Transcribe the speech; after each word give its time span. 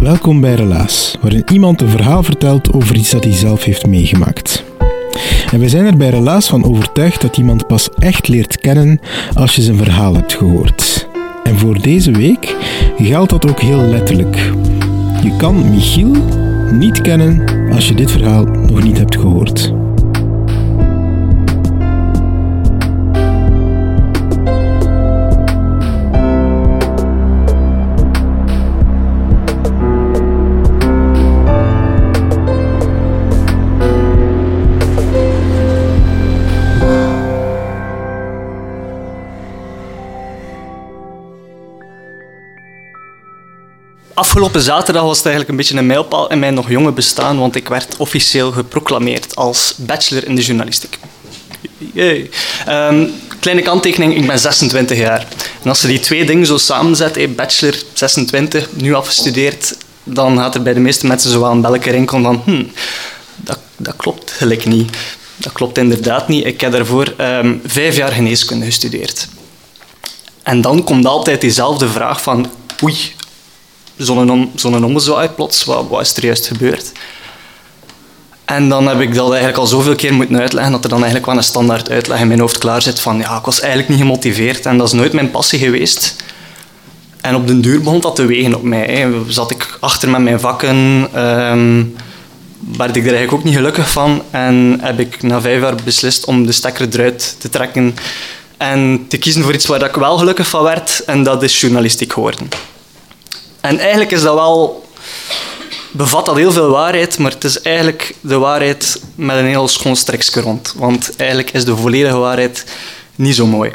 Welkom 0.00 0.40
bij 0.40 0.54
Relaas, 0.54 1.16
waarin 1.20 1.42
iemand 1.52 1.80
een 1.80 1.88
verhaal 1.88 2.22
vertelt 2.22 2.72
over 2.72 2.96
iets 2.96 3.10
dat 3.10 3.24
hij 3.24 3.32
zelf 3.32 3.64
heeft 3.64 3.86
meegemaakt. 3.86 4.64
En 5.50 5.60
we 5.60 5.68
zijn 5.68 5.86
er 5.86 5.96
bij 5.96 6.08
Relaas 6.08 6.48
van 6.48 6.64
overtuigd 6.64 7.20
dat 7.20 7.36
iemand 7.36 7.66
pas 7.66 7.88
echt 7.98 8.28
leert 8.28 8.60
kennen 8.60 9.00
als 9.34 9.54
je 9.54 9.62
zijn 9.62 9.76
verhaal 9.76 10.14
hebt 10.14 10.32
gehoord. 10.32 11.08
En 11.44 11.58
voor 11.58 11.80
deze 11.80 12.10
week 12.10 12.56
geldt 12.98 13.30
dat 13.30 13.48
ook 13.50 13.60
heel 13.60 13.80
letterlijk. 13.80 14.36
Je 15.22 15.36
kan 15.36 15.70
Michiel 15.70 16.12
niet 16.72 17.00
kennen 17.00 17.44
als 17.72 17.88
je 17.88 17.94
dit 17.94 18.10
verhaal 18.10 18.44
nog 18.44 18.82
niet 18.82 18.98
hebt 18.98 19.16
gehoord. 19.16 19.72
Afgelopen 44.20 44.60
zaterdag 44.60 45.02
was 45.02 45.16
het 45.16 45.26
eigenlijk 45.26 45.48
een 45.48 45.56
beetje 45.56 45.78
een 45.78 45.86
mijlpaal 45.86 46.30
in 46.30 46.38
mijn 46.38 46.54
nog 46.54 46.70
jonge 46.70 46.92
bestaan, 46.92 47.38
want 47.38 47.56
ik 47.56 47.68
werd 47.68 47.96
officieel 47.96 48.52
geproclameerd 48.52 49.36
als 49.36 49.74
bachelor 49.76 50.26
in 50.26 50.34
de 50.34 50.42
journalistiek. 50.42 50.98
Um, 52.68 53.12
kleine 53.38 53.62
kanttekening, 53.62 54.16
ik 54.16 54.26
ben 54.26 54.38
26 54.38 54.98
jaar. 54.98 55.26
En 55.62 55.68
als 55.68 55.80
je 55.80 55.86
die 55.86 56.00
twee 56.00 56.24
dingen 56.24 56.46
zo 56.46 56.56
samenzet, 56.56 57.36
bachelor 57.36 57.82
26, 57.92 58.68
nu 58.72 58.94
afgestudeerd, 58.94 59.76
dan 60.04 60.38
gaat 60.38 60.54
er 60.54 60.62
bij 60.62 60.74
de 60.74 60.80
meeste 60.80 61.06
mensen 61.06 61.30
zo 61.30 61.40
wel 61.40 61.50
een 61.50 61.60
belletje 61.60 61.90
rinkelen 61.90 62.22
van 62.22 62.42
hm, 62.44 62.64
dat, 63.36 63.58
dat 63.76 63.96
klopt 63.96 64.30
gelijk 64.30 64.64
niet. 64.64 64.96
Dat 65.36 65.52
klopt 65.52 65.78
inderdaad 65.78 66.28
niet. 66.28 66.46
Ik 66.46 66.60
heb 66.60 66.72
daarvoor 66.72 67.14
um, 67.18 67.60
vijf 67.64 67.96
jaar 67.96 68.12
geneeskunde 68.12 68.64
gestudeerd. 68.64 69.28
En 70.42 70.60
dan 70.60 70.84
komt 70.84 71.06
altijd 71.06 71.40
diezelfde 71.40 71.88
vraag 71.88 72.22
van 72.22 72.50
oei, 72.82 73.12
zo'n 74.00 74.50
zo'n 74.54 74.84
ommezwaai 74.84 75.28
plots, 75.28 75.64
wat, 75.64 75.86
wat 75.88 76.00
is 76.00 76.16
er 76.16 76.24
juist 76.24 76.46
gebeurd? 76.46 76.92
En 78.44 78.68
dan 78.68 78.86
heb 78.86 79.00
ik 79.00 79.14
dat 79.14 79.28
eigenlijk 79.28 79.58
al 79.58 79.66
zoveel 79.66 79.94
keer 79.94 80.14
moeten 80.14 80.40
uitleggen 80.40 80.72
dat 80.72 80.82
er 80.84 80.88
dan 80.88 80.98
eigenlijk 80.98 81.26
wel 81.26 81.36
een 81.36 81.42
standaard 81.42 81.90
uitleg 81.90 82.20
in 82.20 82.28
mijn 82.28 82.40
hoofd 82.40 82.58
klaar 82.58 82.82
zit 82.82 83.00
van 83.00 83.18
ja, 83.18 83.38
ik 83.38 83.44
was 83.44 83.60
eigenlijk 83.60 83.90
niet 83.90 84.00
gemotiveerd 84.00 84.66
en 84.66 84.78
dat 84.78 84.86
is 84.86 84.92
nooit 84.92 85.12
mijn 85.12 85.30
passie 85.30 85.58
geweest. 85.58 86.16
En 87.20 87.34
op 87.34 87.46
den 87.46 87.60
duur 87.60 87.80
begon 87.80 88.00
dat 88.00 88.16
te 88.16 88.26
wegen 88.26 88.54
op 88.54 88.62
mij. 88.62 88.86
Hè. 88.86 89.10
Zat 89.28 89.50
ik 89.50 89.76
achter 89.80 90.10
met 90.10 90.20
mijn 90.20 90.40
vakken, 90.40 90.76
um, 91.24 91.96
werd 92.76 92.96
ik 92.96 93.02
er 93.02 93.14
eigenlijk 93.14 93.32
ook 93.32 93.44
niet 93.44 93.54
gelukkig 93.54 93.90
van 93.90 94.22
en 94.30 94.78
heb 94.82 95.00
ik 95.00 95.22
na 95.22 95.40
vijf 95.40 95.60
jaar 95.60 95.74
beslist 95.84 96.24
om 96.24 96.46
de 96.46 96.52
stekker 96.52 96.88
eruit 96.92 97.36
te 97.38 97.48
trekken 97.48 97.94
en 98.56 99.04
te 99.08 99.18
kiezen 99.18 99.42
voor 99.42 99.54
iets 99.54 99.66
waar 99.66 99.84
ik 99.84 99.94
wel 99.94 100.18
gelukkig 100.18 100.46
van 100.46 100.62
werd 100.62 101.04
en 101.06 101.22
dat 101.22 101.42
is 101.42 101.60
journalistiek 101.60 102.12
geworden. 102.12 102.48
En 103.60 103.78
eigenlijk 103.78 104.10
is 104.10 104.22
dat 104.22 104.34
wel 104.34 104.88
bevat 105.90 106.26
dat 106.26 106.36
heel 106.36 106.52
veel 106.52 106.70
waarheid, 106.70 107.18
maar 107.18 107.30
het 107.30 107.44
is 107.44 107.60
eigenlijk 107.60 108.14
de 108.20 108.38
waarheid 108.38 109.00
met 109.14 109.36
een 109.36 109.46
heel 109.46 109.68
schoon 109.68 109.96
streksje 109.96 110.40
rond. 110.40 110.74
Want 110.76 111.16
eigenlijk 111.16 111.50
is 111.50 111.64
de 111.64 111.76
volledige 111.76 112.16
waarheid 112.16 112.64
niet 113.14 113.34
zo 113.34 113.46
mooi. 113.46 113.72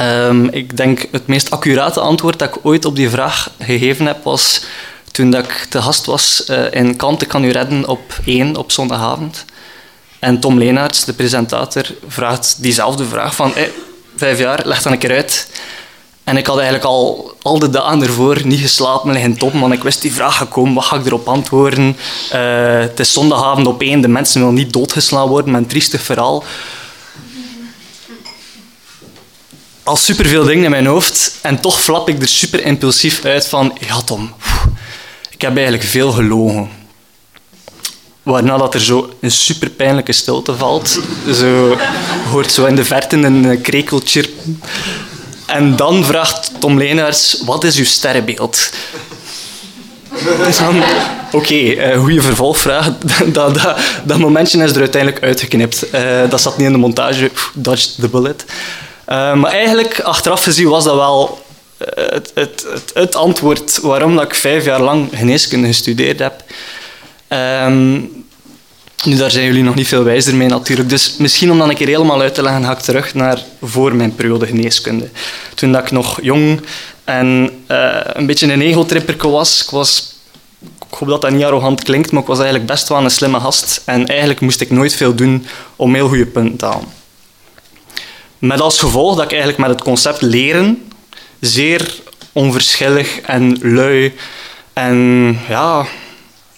Um, 0.00 0.48
ik 0.48 0.76
denk 0.76 1.06
het 1.10 1.26
meest 1.26 1.50
accurate 1.50 2.00
antwoord 2.00 2.38
dat 2.38 2.48
ik 2.48 2.66
ooit 2.66 2.84
op 2.84 2.96
die 2.96 3.10
vraag 3.10 3.50
gegeven 3.58 4.06
heb 4.06 4.24
was 4.24 4.64
toen 5.10 5.30
dat 5.30 5.44
ik 5.44 5.66
te 5.68 5.82
gast 5.82 6.06
was 6.06 6.44
uh, 6.50 6.64
in 6.70 6.96
Kante 6.96 7.26
kan 7.26 7.44
u 7.44 7.50
redden 7.50 7.88
op 7.88 8.18
1 8.24 8.56
op 8.56 8.72
zondagavond. 8.72 9.44
En 10.18 10.40
Tom 10.40 10.58
Leenaerts, 10.58 11.04
de 11.04 11.12
presentator, 11.12 11.84
vraagt 12.08 12.56
diezelfde 12.62 13.04
vraag 13.04 13.34
van 13.34 13.52
hey, 13.54 13.72
vijf 14.16 14.38
jaar, 14.38 14.60
leg 14.64 14.82
dan 14.82 14.92
een 14.92 14.98
keer 14.98 15.14
uit 15.14 15.48
en 16.24 16.36
ik 16.36 16.46
had 16.46 16.56
eigenlijk 16.56 16.86
al, 16.86 17.34
al 17.42 17.58
de 17.58 17.70
dagen 17.70 18.02
ervoor 18.02 18.46
niet 18.46 18.60
geslapen 18.60 19.12
liggen 19.12 19.36
top, 19.36 19.52
want 19.52 19.72
ik 19.72 19.82
wist 19.82 20.02
die 20.02 20.12
vraag 20.12 20.36
gekomen, 20.36 20.74
wat 20.74 20.84
ga 20.84 20.96
ik 20.96 21.06
erop 21.06 21.28
antwoorden? 21.28 21.96
Uh, 22.34 22.78
het 22.78 23.00
is 23.00 23.12
zondagavond 23.12 23.66
op 23.66 23.80
één, 23.80 24.00
de 24.00 24.08
mensen 24.08 24.40
willen 24.40 24.54
niet 24.54 24.72
doodgeslaan 24.72 25.28
worden 25.28 25.52
met 25.52 25.60
een 25.60 25.68
triestig 25.68 26.02
verhaal. 26.02 26.44
Al 29.82 29.96
superveel 29.96 30.44
dingen 30.44 30.64
in 30.64 30.70
mijn 30.70 30.86
hoofd 30.86 31.38
en 31.42 31.60
toch 31.60 31.80
flap 31.80 32.08
ik 32.08 32.22
er 32.22 32.28
super 32.28 32.64
impulsief 32.64 33.24
uit 33.24 33.46
van, 33.46 33.78
ja 33.86 34.00
Tom, 34.00 34.34
ik 35.30 35.40
heb 35.40 35.54
eigenlijk 35.54 35.84
veel 35.84 36.12
gelogen. 36.12 36.68
Waarna 38.22 38.56
dat 38.56 38.74
er 38.74 38.80
zo 38.80 39.12
een 39.20 39.30
super 39.30 39.70
pijnlijke 39.70 40.12
stilte 40.12 40.56
valt. 40.56 40.98
Zo 41.32 41.76
hoort 42.30 42.52
zo 42.52 42.64
in 42.64 42.76
de 42.76 42.84
verte 42.84 43.16
een 43.16 43.60
krekeltje. 43.60 44.24
En 45.54 45.76
dan 45.76 46.04
vraagt 46.04 46.50
Tom 46.58 46.78
Leenaars, 46.78 47.42
wat 47.44 47.64
is 47.64 47.76
uw 47.76 47.84
sterrenbeeld? 47.84 48.70
Dus 50.46 50.60
oké, 50.60 50.84
okay, 51.32 51.92
uh, 51.92 52.00
goede 52.00 52.22
vervolgvraag. 52.22 52.90
dat, 53.26 53.54
dat, 53.54 53.76
dat, 54.04 54.18
momentje 54.18 54.62
is 54.62 54.70
er 54.70 54.78
uiteindelijk 54.78 55.24
uitgeknipt. 55.24 55.86
Uh, 55.94 56.30
dat 56.30 56.40
zat 56.40 56.56
niet 56.56 56.66
in 56.66 56.72
de 56.72 56.78
montage, 56.78 57.30
dodged 57.54 57.94
the 58.00 58.08
bullet. 58.08 58.44
Uh, 59.08 59.34
maar 59.34 59.50
eigenlijk, 59.50 60.00
achteraf 60.00 60.42
gezien, 60.42 60.68
was 60.68 60.84
dat 60.84 60.94
wel 60.94 61.42
het, 61.94 62.30
het, 62.34 62.66
het, 62.72 62.90
het, 62.94 63.14
antwoord 63.14 63.78
waarom 63.80 64.16
dat 64.16 64.24
ik 64.24 64.34
vijf 64.34 64.64
jaar 64.64 64.80
lang 64.80 65.08
geneeskunde 65.14 65.66
gestudeerd 65.66 66.18
heb. 66.18 66.42
Um, 67.28 68.23
nu, 69.04 69.16
daar 69.16 69.30
zijn 69.30 69.44
jullie 69.44 69.62
nog 69.62 69.74
niet 69.74 69.88
veel 69.88 70.04
wijzer 70.04 70.34
mee 70.34 70.48
natuurlijk. 70.48 70.88
Dus 70.88 71.16
misschien 71.16 71.50
om 71.50 71.58
dan 71.58 71.68
een 71.68 71.74
keer 71.74 71.86
helemaal 71.86 72.20
uit 72.20 72.34
te 72.34 72.42
leggen, 72.42 72.64
ga 72.64 72.72
ik 72.72 72.78
terug 72.78 73.14
naar 73.14 73.42
voor 73.62 73.94
mijn 73.94 74.14
periode 74.14 74.46
geneeskunde. 74.46 75.08
Toen 75.54 75.72
dat 75.72 75.82
ik 75.82 75.90
nog 75.90 76.18
jong 76.22 76.60
en 77.04 77.50
uh, 77.68 78.00
een 78.02 78.26
beetje 78.26 78.52
een 78.52 78.60
egotripper 78.60 79.30
was. 79.30 79.62
Ik 79.62 79.70
was 79.70 80.12
ik 80.90 81.00
hoop 81.00 81.08
dat 81.08 81.20
dat 81.20 81.30
niet 81.30 81.44
arrogant 81.44 81.82
klinkt, 81.82 82.12
maar 82.12 82.22
ik 82.22 82.28
was 82.28 82.38
eigenlijk 82.38 82.66
best 82.66 82.88
wel 82.88 83.04
een 83.04 83.10
slimme 83.10 83.40
gast. 83.40 83.82
En 83.84 84.06
eigenlijk 84.06 84.40
moest 84.40 84.60
ik 84.60 84.70
nooit 84.70 84.94
veel 84.94 85.14
doen 85.14 85.46
om 85.76 85.94
heel 85.94 86.08
goede 86.08 86.26
punten 86.26 86.56
te 86.56 86.64
halen. 86.64 86.88
Met 88.38 88.60
als 88.60 88.78
gevolg 88.78 89.14
dat 89.14 89.24
ik 89.24 89.30
eigenlijk 89.30 89.60
met 89.60 89.70
het 89.70 89.82
concept 89.82 90.22
leren 90.22 90.92
zeer 91.40 91.94
onverschillig 92.32 93.20
en 93.20 93.58
lui 93.60 94.14
en 94.72 95.38
ja, 95.48 95.86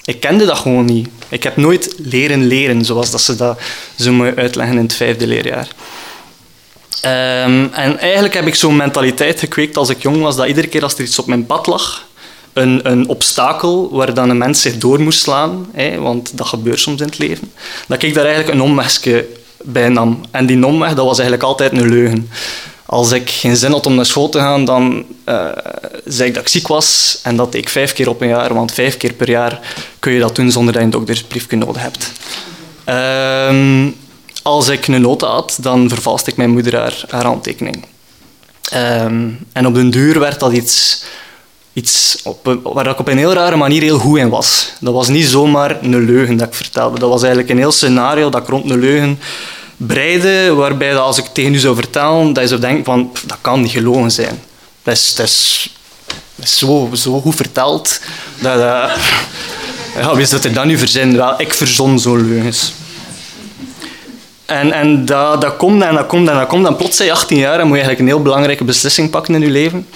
ik 0.05 0.21
kende 0.21 0.45
dat 0.45 0.59
gewoon 0.59 0.85
niet. 0.85 1.09
Ik 1.29 1.43
heb 1.43 1.57
nooit 1.57 1.95
leren 1.99 2.47
leren, 2.47 2.85
zoals 2.85 3.11
dat 3.11 3.21
ze 3.21 3.37
dat 3.37 3.61
zo 3.99 4.13
mooi 4.13 4.33
uitleggen 4.37 4.77
in 4.77 4.83
het 4.83 4.95
vijfde 4.95 5.27
leerjaar. 5.27 5.69
Um, 7.05 7.73
en 7.73 7.99
eigenlijk 7.99 8.35
heb 8.35 8.47
ik 8.47 8.55
zo'n 8.55 8.77
mentaliteit 8.77 9.39
gekweekt 9.39 9.77
als 9.77 9.89
ik 9.89 10.03
jong 10.03 10.23
was, 10.23 10.37
dat 10.37 10.47
iedere 10.47 10.67
keer 10.67 10.83
als 10.83 10.95
er 10.95 11.01
iets 11.01 11.19
op 11.19 11.27
mijn 11.27 11.47
pad 11.47 11.67
lag, 11.67 12.07
een, 12.53 12.81
een 12.91 13.09
obstakel 13.09 13.89
waar 13.93 14.15
dan 14.15 14.31
een 14.31 14.39
mens 14.39 14.61
zich 14.61 14.79
door 14.79 15.01
moest 15.01 15.21
slaan, 15.21 15.67
want 15.99 16.37
dat 16.37 16.47
gebeurt 16.47 16.81
soms 16.81 17.01
in 17.01 17.07
het 17.07 17.19
leven, 17.19 17.53
dat 17.89 18.03
ik 18.03 18.15
daar 18.15 18.25
eigenlijk 18.25 18.55
een 18.55 18.63
omwegje 18.63 19.27
bij 19.63 19.89
nam. 19.89 20.21
En 20.31 20.47
die 20.47 20.67
omweg, 20.67 20.95
dat 20.95 21.05
was 21.05 21.19
eigenlijk 21.19 21.49
altijd 21.49 21.73
een 21.73 21.89
leugen. 21.89 22.31
Als 22.87 23.13
ik 23.13 23.31
geen 23.31 23.57
zin 23.57 23.73
had 23.73 23.87
om 23.87 23.95
naar 23.95 24.07
school 24.07 24.29
te 24.29 24.39
gaan, 24.39 24.65
dan 24.65 25.05
uh, 25.29 25.49
zei 26.05 26.29
ik 26.29 26.35
dat 26.35 26.43
ik 26.43 26.49
ziek 26.49 26.67
was. 26.67 27.19
En 27.23 27.37
dat 27.37 27.53
deed 27.53 27.61
ik 27.61 27.69
vijf 27.69 27.93
keer 27.93 28.09
op 28.09 28.21
een 28.21 28.29
jaar, 28.29 28.55
want 28.55 28.73
vijf 28.73 28.97
keer 28.97 29.13
per 29.13 29.31
jaar 29.31 29.61
kun 29.99 30.13
je 30.13 30.21
dat 30.21 30.37
doen 30.37 30.51
zonder 30.51 30.73
dat 30.73 30.83
je 30.83 30.89
een 30.89 30.93
doktersbriefje 30.93 31.57
nodig 31.57 31.83
hebt. 31.83 32.13
Uh, 32.89 33.87
als 34.43 34.69
ik 34.69 34.87
een 34.87 35.01
nota 35.01 35.27
had, 35.27 35.59
dan 35.61 35.89
vervalste 35.89 36.31
ik 36.31 36.37
mijn 36.37 36.51
moeder 36.51 36.77
haar, 36.77 37.05
haar 37.09 37.25
handtekening. 37.25 37.85
Ehm, 38.71 39.29
en 39.53 39.67
op 39.67 39.75
den 39.75 39.91
duur 39.91 40.19
werd 40.19 40.41
dat 40.41 40.53
iets, 40.53 41.05
iets 41.73 42.21
op, 42.25 42.59
waar 42.63 42.87
ik 42.87 42.99
op 42.99 43.09
een 43.09 43.19
heel 43.19 43.33
rare 43.33 43.57
manier 43.57 43.83
heel 43.83 43.99
goed 43.99 44.19
in 44.19 44.29
was. 44.29 44.73
Dat 44.81 44.95
was 44.95 45.09
niet 45.09 45.27
zomaar 45.27 45.83
een 45.83 46.05
leugen 46.05 46.37
dat 46.37 46.49
ik 46.49 46.55
vertelde. 46.55 46.99
Dat 46.99 47.09
was 47.09 47.23
eigenlijk 47.23 47.51
een 47.51 47.59
heel 47.59 47.73
scenario 47.73 48.31
dat 48.31 48.43
ik 48.43 48.49
rond 48.49 48.71
een 48.71 48.81
leugen 48.81 49.19
breide, 49.77 50.55
waarbij 50.55 50.91
dat 50.91 51.01
als 51.01 51.19
ik 51.19 51.25
tegen 51.25 51.55
u 51.55 51.59
zou 51.59 51.75
vertellen, 51.75 52.33
dat 52.33 52.43
je 52.43 52.49
zou 52.49 52.61
denken 52.61 52.85
van, 52.85 53.13
dat 53.27 53.39
kan 53.41 53.61
niet 53.61 53.71
gelogen 53.71 54.11
zijn. 54.11 54.43
Dat 54.83 54.95
is, 54.95 55.71
zo, 56.45 56.91
zo 56.93 57.21
goed 57.21 57.35
verteld. 57.35 58.01
Dat, 58.41 58.59
ja, 59.99 60.13
wie 60.13 60.23
is 60.23 60.31
dat 60.31 60.45
er 60.45 60.53
dan 60.53 60.67
nu 60.67 60.79
verzin? 60.79 61.17
Wel, 61.17 61.41
ik 61.41 61.55
verzon 61.55 61.99
zo'n 61.99 62.29
leugens. 62.29 62.73
En, 64.47 64.73
en 64.73 65.05
dat, 65.05 65.57
komt 65.57 65.83
en 65.83 65.95
dat 65.95 66.07
komt 66.07 66.29
en 66.29 66.35
dat 66.35 66.47
komt. 66.47 66.67
En 66.67 66.77
plots 66.77 66.97
zijn 66.97 67.09
je 67.09 67.15
18 67.15 67.39
jaar 67.39 67.61
en 67.61 67.67
moet 67.67 67.77
je 67.77 67.83
eigenlijk 67.83 68.01
een 68.01 68.15
heel 68.15 68.23
belangrijke 68.23 68.65
beslissing 68.65 69.11
pakken 69.11 69.35
in 69.35 69.41
je 69.41 69.51
leven. 69.51 69.87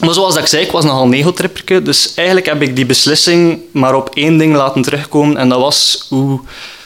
Maar 0.00 0.14
zoals 0.14 0.36
ik 0.36 0.46
zei, 0.46 0.64
ik 0.64 0.70
was 0.70 0.84
nogal 0.84 1.08
negotripperke. 1.08 1.82
Dus 1.82 2.14
eigenlijk 2.14 2.46
heb 2.46 2.62
ik 2.62 2.76
die 2.76 2.86
beslissing 2.86 3.60
maar 3.72 3.94
op 3.94 4.10
één 4.14 4.38
ding 4.38 4.54
laten 4.54 4.82
terugkomen. 4.82 5.36
En 5.36 5.48
dat 5.48 5.60
was, 5.60 6.06
hoe 6.08 6.40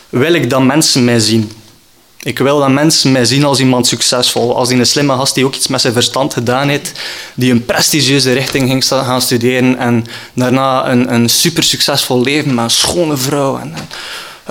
wil 0.08 0.32
ik 0.32 0.50
dat 0.50 0.62
mensen 0.62 1.04
mij 1.04 1.18
zien? 1.18 1.50
Ik 2.22 2.38
wil 2.38 2.58
dat 2.58 2.68
mensen 2.68 3.12
mij 3.12 3.24
zien 3.24 3.44
als 3.44 3.60
iemand 3.60 3.86
succesvol. 3.86 4.56
Als 4.56 4.70
een 4.70 4.86
slimme 4.86 5.14
gast 5.14 5.34
die 5.34 5.44
ook 5.44 5.54
iets 5.54 5.66
met 5.66 5.80
zijn 5.80 5.92
verstand 5.92 6.32
gedaan 6.32 6.68
heeft. 6.68 6.92
Die 7.34 7.52
een 7.52 7.64
prestigieuze 7.64 8.32
richting 8.32 8.68
ging 8.68 8.86
gaan 8.86 9.22
studeren. 9.22 9.76
En 9.76 10.06
daarna 10.32 10.90
een, 10.90 11.12
een 11.12 11.28
super 11.28 11.62
succesvol 11.62 12.22
leven 12.22 12.54
met 12.54 12.64
een 12.64 12.70
schone 12.70 13.16
vrouw. 13.16 13.58
En, 13.58 13.74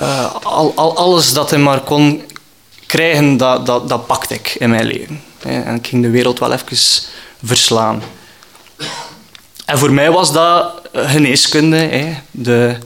uh, 0.00 0.34
al, 0.42 0.72
al, 0.74 0.96
alles 0.96 1.32
dat 1.32 1.50
hij 1.50 1.58
maar 1.58 1.80
kon 1.80 2.22
krijgen, 2.86 3.36
dat, 3.36 3.66
dat, 3.66 3.88
dat 3.88 4.06
pakte 4.06 4.34
ik 4.34 4.56
in 4.58 4.70
mijn 4.70 4.86
leven. 4.86 5.22
En 5.38 5.74
ik 5.74 5.86
ging 5.86 6.02
de 6.02 6.10
wereld 6.10 6.38
wel 6.38 6.52
even 6.52 6.78
verslaan. 7.44 8.02
En 9.64 9.78
voor 9.78 9.92
mij 9.92 10.10
was 10.10 10.32
dat 10.32 10.72
geneeskunde. 10.92 12.14
De, 12.30 12.76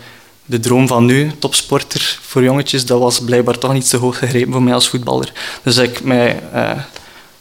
de 0.53 0.61
droom 0.61 0.87
van 0.87 1.05
nu, 1.05 1.33
topsporter 1.39 2.19
voor 2.23 2.43
jongetjes, 2.43 2.87
dat 2.87 3.01
was 3.01 3.21
blijkbaar 3.21 3.59
toch 3.59 3.73
niet 3.73 3.87
zo 3.87 3.99
hoog 3.99 4.19
gegrepen 4.19 4.53
voor 4.53 4.63
mij 4.63 4.75
als 4.75 4.89
voetballer. 4.89 5.33
Dus 5.63 5.77
ik 5.77 6.05
mij 6.05 6.41
uh, 6.55 6.71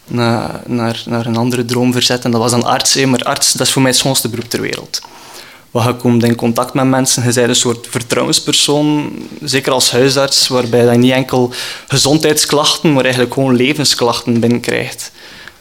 naar, 0.07 0.61
naar, 0.65 1.03
naar 1.05 1.25
een 1.25 1.37
andere 1.37 1.65
droom 1.65 1.91
verzet 1.91 2.23
en 2.23 2.31
dat 2.31 2.41
was 2.41 2.51
dan 2.51 2.63
arts. 2.63 2.95
Maar 2.95 3.23
arts, 3.23 3.51
dat 3.51 3.67
is 3.67 3.73
voor 3.73 3.81
mij 3.81 3.91
het 3.91 3.99
schoonste 3.99 4.29
beroep 4.29 4.49
ter 4.49 4.61
wereld. 4.61 5.01
Want 5.71 5.85
je 5.85 5.95
komt 5.95 6.23
in 6.23 6.35
contact 6.35 6.73
met 6.73 6.85
mensen, 6.85 7.23
je 7.23 7.33
bent 7.33 7.47
een 7.47 7.55
soort 7.55 7.87
vertrouwenspersoon, 7.89 9.11
zeker 9.43 9.71
als 9.71 9.91
huisarts, 9.91 10.47
waarbij 10.47 10.85
je 10.85 10.97
niet 10.97 11.11
enkel 11.11 11.53
gezondheidsklachten, 11.87 12.93
maar 12.93 13.03
eigenlijk 13.03 13.33
gewoon 13.33 13.55
levensklachten 13.55 14.39
binnenkrijgt. 14.39 15.11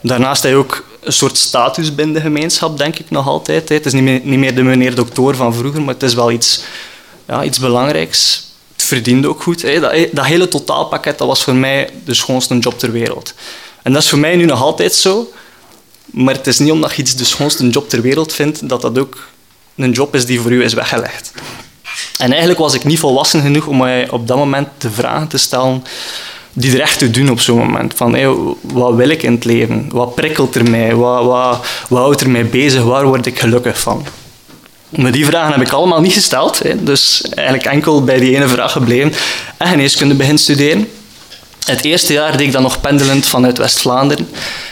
Daarnaast 0.01 0.43
heb 0.43 0.53
je 0.53 0.59
ook 0.59 0.85
een 1.01 1.13
soort 1.13 1.37
status 1.37 1.95
binnen 1.95 2.15
de 2.15 2.21
gemeenschap, 2.21 2.79
denk 2.79 2.99
ik 2.99 3.11
nog 3.11 3.27
altijd. 3.27 3.69
Het 3.69 3.87
is 3.87 3.93
niet 3.93 4.03
meer, 4.03 4.21
niet 4.25 4.39
meer 4.39 4.55
de 4.55 4.63
meneer 4.63 4.95
dokter 4.95 5.37
van 5.37 5.55
vroeger, 5.55 5.83
maar 5.83 5.95
het 5.95 6.03
is 6.03 6.15
wel 6.15 6.31
iets, 6.31 6.63
ja, 7.31 7.45
iets 7.45 7.59
belangrijks. 7.59 8.49
Het 8.73 8.85
verdient 8.85 9.27
ook 9.27 9.43
goed. 9.43 9.61
Dat, 9.81 9.95
dat 10.13 10.25
hele 10.25 10.49
totaalpakket 10.49 11.19
dat 11.19 11.29
was 11.29 11.43
voor 11.43 11.55
mij 11.55 11.91
de 12.05 12.15
schoonste 12.15 12.59
job 12.59 12.79
ter 12.79 12.93
wereld. 12.93 13.35
En 13.83 13.93
dat 13.93 14.03
is 14.03 14.09
voor 14.09 14.19
mij 14.19 14.37
nu 14.37 14.45
nog 14.45 14.63
altijd 14.63 14.95
zo. 14.95 15.33
Maar 16.05 16.35
het 16.35 16.47
is 16.47 16.59
niet 16.59 16.71
omdat 16.71 16.95
je 16.95 17.03
iets 17.03 17.17
de 17.17 17.25
schoonste 17.25 17.69
job 17.69 17.89
ter 17.89 18.03
wereld 18.03 18.33
vindt, 18.33 18.69
dat 18.69 18.83
dat 18.83 18.99
ook 18.99 19.29
een 19.77 19.91
job 19.91 20.15
is 20.15 20.27
die 20.27 20.41
voor 20.41 20.51
u 20.51 20.65
is 20.65 20.75
weggelegd. 20.75 21.33
En 22.19 22.31
eigenlijk 22.31 22.61
was 22.61 22.75
ik 22.75 22.85
niet 22.85 22.99
volwassen 22.99 23.43
genoeg 23.43 23.67
om 23.67 23.77
mij 23.77 24.11
op 24.11 24.27
dat 24.29 24.37
moment 24.37 24.69
de 24.79 24.91
vragen 24.91 25.29
te 25.29 25.39
stellen 25.39 25.85
die 26.53 26.75
er 26.75 26.81
echt 26.81 26.99
te 26.99 27.11
doen 27.11 27.31
op 27.31 27.41
zo'n 27.41 27.59
moment. 27.59 27.95
Van, 27.95 28.17
wat 28.61 28.95
wil 28.95 29.09
ik 29.09 29.23
in 29.23 29.33
het 29.33 29.45
leven? 29.45 29.89
Wat 29.93 30.15
prikkelt 30.15 30.55
er 30.55 30.71
mij? 30.71 30.95
Wat, 30.95 31.25
wat, 31.25 31.67
wat 31.89 32.03
houdt 32.03 32.21
er 32.21 32.31
mij 32.31 32.47
bezig? 32.47 32.83
Waar 32.83 33.07
word 33.07 33.27
ik 33.27 33.39
gelukkig 33.39 33.81
van? 33.81 34.07
Maar 34.91 35.13
die 35.13 35.27
vragen 35.27 35.53
heb 35.53 35.67
ik 35.67 35.73
allemaal 35.73 36.01
niet 36.01 36.13
gesteld. 36.13 36.59
Hè. 36.59 36.83
Dus 36.83 37.23
eigenlijk 37.35 37.69
enkel 37.69 38.05
bij 38.05 38.19
die 38.19 38.35
ene 38.35 38.49
vraag 38.49 38.73
gebleven. 38.73 39.13
En 39.57 39.69
geneeskunde 39.69 40.15
begin 40.15 40.39
studeren. 40.39 40.89
Het 41.65 41.85
eerste 41.85 42.13
jaar 42.13 42.37
deed 42.37 42.47
ik 42.47 42.53
dan 42.53 42.63
nog 42.63 42.81
pendelend 42.81 43.27
vanuit 43.27 43.59
West-Vlaanderen. 43.59 44.29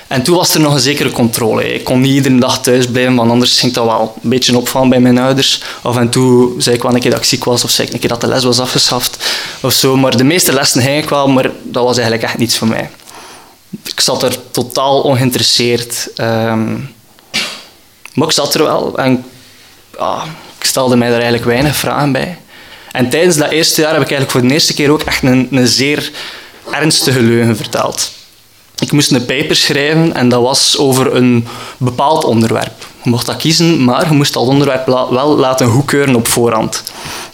En 0.06 0.22
toen 0.22 0.36
was 0.36 0.54
er 0.54 0.60
nog 0.60 0.74
een 0.74 0.80
zekere 0.80 1.10
controle. 1.10 1.74
Ik 1.74 1.84
kon 1.84 2.00
niet 2.00 2.14
iedere 2.14 2.38
dag 2.38 2.62
thuis 2.62 2.86
blijven, 2.86 3.14
want 3.14 3.30
anders 3.30 3.58
ging 3.58 3.72
dat 3.72 3.84
wel 3.84 4.14
een 4.22 4.28
beetje 4.28 4.56
opvallen 4.56 4.88
bij 4.88 5.00
mijn 5.00 5.18
ouders. 5.18 5.62
Af 5.82 5.96
en 5.96 6.08
toe 6.08 6.52
zei 6.58 6.76
ik 6.76 6.82
wel 6.82 6.94
een 6.94 7.00
keer 7.00 7.10
dat 7.10 7.20
ik 7.20 7.26
ziek 7.26 7.44
was, 7.44 7.64
of 7.64 7.70
zei 7.70 7.88
ik 7.88 7.94
een 7.94 8.00
keer 8.00 8.08
dat 8.08 8.20
de 8.20 8.26
les 8.26 8.44
was 8.44 8.60
afgeschaft. 8.60 9.16
Of 9.60 9.72
zo. 9.72 9.96
Maar 9.96 10.16
de 10.16 10.24
meeste 10.24 10.52
lessen 10.52 10.82
ging 10.82 11.02
ik 11.02 11.08
wel, 11.08 11.28
maar 11.28 11.50
dat 11.62 11.84
was 11.84 11.96
eigenlijk 11.96 12.22
echt 12.22 12.38
niets 12.38 12.58
voor 12.58 12.68
mij. 12.68 12.90
Ik 13.84 14.00
zat 14.00 14.22
er 14.22 14.36
totaal 14.50 15.00
ongeïnteresseerd. 15.00 16.08
Um, 16.16 16.94
maar 18.14 18.28
ik 18.28 18.34
zat 18.34 18.54
er 18.54 18.62
wel 18.62 18.98
en 18.98 19.24
ja, 19.98 20.24
ik 20.58 20.64
stelde 20.64 20.96
mij 20.96 21.08
daar 21.08 21.20
eigenlijk 21.20 21.50
weinig 21.50 21.76
vragen 21.76 22.12
bij. 22.12 22.38
En 22.92 23.10
tijdens 23.10 23.36
dat 23.36 23.50
eerste 23.50 23.80
jaar 23.80 23.92
heb 23.92 24.02
ik 24.02 24.10
eigenlijk 24.10 24.30
voor 24.30 24.48
de 24.48 24.54
eerste 24.54 24.74
keer 24.74 24.90
ook 24.90 25.02
echt 25.02 25.22
een, 25.22 25.48
een 25.50 25.66
zeer 25.66 26.10
ernstige 26.70 27.22
leugen 27.22 27.56
verteld. 27.56 28.12
Ik 28.78 28.92
moest 28.92 29.10
een 29.10 29.24
paper 29.24 29.56
schrijven 29.56 30.14
en 30.14 30.28
dat 30.28 30.42
was 30.42 30.78
over 30.78 31.14
een 31.14 31.46
bepaald 31.76 32.24
onderwerp. 32.24 32.86
Je 33.02 33.10
mocht 33.10 33.26
dat 33.26 33.36
kiezen, 33.36 33.84
maar 33.84 34.08
je 34.08 34.14
moest 34.14 34.32
dat 34.32 34.42
onderwerp 34.42 34.86
wel 34.86 35.36
laten 35.36 35.66
goedkeuren 35.66 36.14
op 36.14 36.28
voorhand. 36.28 36.82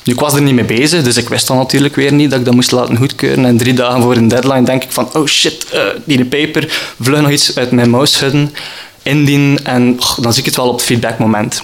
Ik 0.02 0.20
was 0.20 0.34
er 0.34 0.42
niet 0.42 0.54
mee 0.54 0.64
bezig, 0.64 1.02
dus 1.02 1.16
ik 1.16 1.28
wist 1.28 1.46
dan 1.46 1.56
natuurlijk 1.56 1.94
weer 1.94 2.12
niet 2.12 2.30
dat 2.30 2.38
ik 2.38 2.44
dat 2.44 2.54
moest 2.54 2.70
laten 2.70 2.96
goedkeuren. 2.96 3.44
En 3.44 3.56
drie 3.56 3.74
dagen 3.74 4.02
voor 4.02 4.16
een 4.16 4.28
deadline 4.28 4.62
denk 4.62 4.82
ik 4.82 4.92
van, 4.92 5.08
oh 5.12 5.26
shit, 5.26 5.66
uh, 5.74 5.80
die 6.04 6.24
paper, 6.24 6.92
vlug 7.00 7.20
nog 7.20 7.30
iets 7.30 7.56
uit 7.56 7.70
mijn 7.70 7.90
mouw 7.90 8.04
schudden, 8.04 8.54
indienen 9.02 9.64
en 9.64 9.98
dan 10.20 10.32
zie 10.32 10.40
ik 10.40 10.46
het 10.46 10.56
wel 10.56 10.68
op 10.68 10.74
het 10.76 10.84
feedbackmoment. 10.84 11.62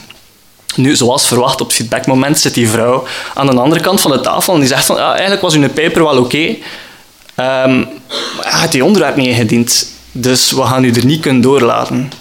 Nu, 0.76 0.96
zoals 0.96 1.26
verwacht, 1.26 1.61
op 1.61 1.67
het 1.67 1.76
feedbackmoment 1.76 2.38
zit 2.38 2.55
die 2.55 2.69
vrouw 2.69 3.06
aan 3.34 3.46
de 3.46 3.61
andere 3.61 3.81
kant 3.81 4.00
van 4.00 4.11
de 4.11 4.20
tafel 4.20 4.55
en 4.55 4.61
die 4.61 4.69
zegt 4.69 4.84
van, 4.84 4.96
ja, 4.96 5.11
eigenlijk 5.11 5.40
was 5.40 5.55
uw 5.55 5.69
paper 5.69 6.02
wel 6.02 6.19
oké, 6.19 6.56
Um, 7.40 7.88
hij 8.40 8.61
had 8.61 8.72
die 8.72 8.84
onderwerp 8.84 9.17
niet 9.17 9.26
ingediend, 9.26 9.87
dus 10.12 10.50
we 10.50 10.62
gaan 10.62 10.84
u 10.84 10.90
er 10.93 11.05
niet 11.05 11.20
kunnen 11.20 11.43
doorlaten. 11.43 12.12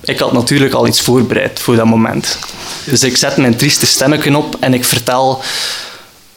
Ik 0.00 0.18
had 0.18 0.32
natuurlijk 0.32 0.74
al 0.74 0.86
iets 0.86 1.00
voorbereid 1.00 1.60
voor 1.60 1.76
dat 1.76 1.86
moment. 1.86 2.38
Dus 2.84 3.02
ik 3.02 3.16
zet 3.16 3.36
mijn 3.36 3.56
trieste 3.56 3.86
stemmetje 3.86 4.36
op 4.36 4.56
en 4.60 4.74
ik 4.74 4.84
vertel 4.84 5.42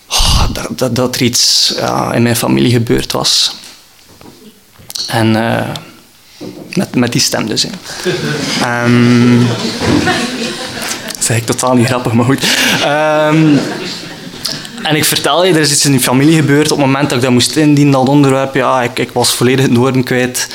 oh, 0.09 0.43
dat, 0.69 0.95
dat, 0.95 1.15
er 1.15 1.21
iets 1.21 1.73
ja, 1.75 2.13
in 2.13 2.23
mijn 2.23 2.35
familie 2.35 2.71
gebeurd 2.71 3.11
was. 3.11 3.55
En 5.07 5.35
uh, 5.35 5.69
met, 6.73 6.95
met 6.95 7.11
die 7.11 7.21
stem 7.21 7.47
dus. 7.47 7.63
Um, 7.63 9.47
dat 11.07 11.29
eigenlijk 11.29 11.45
totaal 11.45 11.75
niet 11.75 11.87
grappig, 11.87 12.13
maar 12.13 12.25
goed. 12.25 12.43
Um, 12.85 13.59
en 14.83 14.95
ik 14.95 15.05
vertel 15.05 15.45
je, 15.45 15.53
er 15.53 15.59
is 15.59 15.71
iets 15.71 15.85
in 15.85 15.91
die 15.91 15.99
familie 15.99 16.35
gebeurd 16.35 16.71
op 16.71 16.77
het 16.77 16.85
moment 16.85 17.09
dat 17.09 17.17
ik 17.17 17.23
dat 17.23 17.33
moest 17.33 17.55
indienen, 17.55 17.91
dat 17.91 18.07
onderwerp. 18.07 18.55
Ja, 18.55 18.81
ik, 18.81 18.99
ik 18.99 19.09
was 19.13 19.33
volledig 19.33 19.65
het 19.65 19.75
woorden 19.75 20.03
kwijt. 20.03 20.47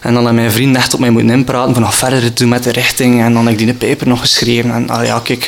En 0.00 0.14
dan 0.14 0.24
had 0.24 0.34
mijn 0.34 0.52
vriend 0.52 0.76
echt 0.76 0.94
op 0.94 1.00
mij 1.00 1.10
moeten 1.10 1.30
inpraten 1.30 1.72
van 1.72 1.82
nog 1.82 1.94
verder 1.94 2.20
te 2.20 2.32
doen 2.32 2.48
met 2.48 2.62
de 2.62 2.72
richting. 2.72 3.22
En 3.22 3.32
dan 3.32 3.46
heb 3.46 3.60
ik 3.60 3.66
die 3.66 3.74
paper 3.74 4.08
nog 4.08 4.20
geschreven. 4.20 4.70
En 4.70 4.88
ah, 4.88 5.06
ja, 5.06 5.20
kijk, 5.24 5.44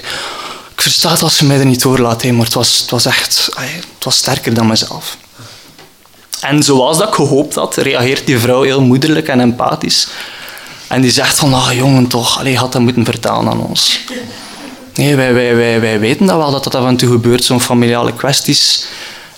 ik 0.73 0.83
versta 0.83 1.17
als 1.21 1.37
ze 1.37 1.47
mij 1.47 1.59
er 1.59 1.67
niet 1.67 1.83
doorlaat, 1.83 2.25
maar 2.25 2.45
het 2.45 2.55
was, 2.55 2.79
het 2.79 2.91
was 2.91 3.07
echt 3.07 3.51
het 3.95 4.05
was 4.05 4.17
sterker 4.17 4.55
dan 4.55 4.67
mezelf. 4.67 5.17
En 6.41 6.63
zoals 6.63 6.99
dat 6.99 7.09
ik 7.09 7.15
gehoopt 7.15 7.55
had, 7.55 7.77
reageert 7.77 8.27
die 8.27 8.39
vrouw 8.39 8.63
heel 8.63 8.81
moederlijk 8.81 9.29
en 9.29 9.41
empathisch. 9.41 10.09
En 10.89 11.01
die 11.01 11.11
zegt 11.11 11.39
van, 11.39 11.55
ah 11.55 11.73
jongen 11.73 12.07
toch, 12.07 12.39
allee, 12.39 12.57
had 12.57 12.73
dat 12.73 12.83
moeten 12.83 13.05
vertalen 13.05 13.53
aan 13.53 13.61
ons. 13.61 14.01
Nee, 14.95 15.17
wij, 15.17 15.35
wij, 15.35 15.57
wij, 15.57 15.81
wij 15.81 16.01
weten 16.01 16.27
dat 16.27 16.37
wel, 16.37 16.51
dat 16.51 16.65
dat 16.65 16.75
af 16.75 16.87
en 16.87 16.97
toe 16.97 17.11
gebeurt, 17.11 17.45
zo'n 17.45 17.61
familiale 17.61 18.13
kwesties. 18.13 18.87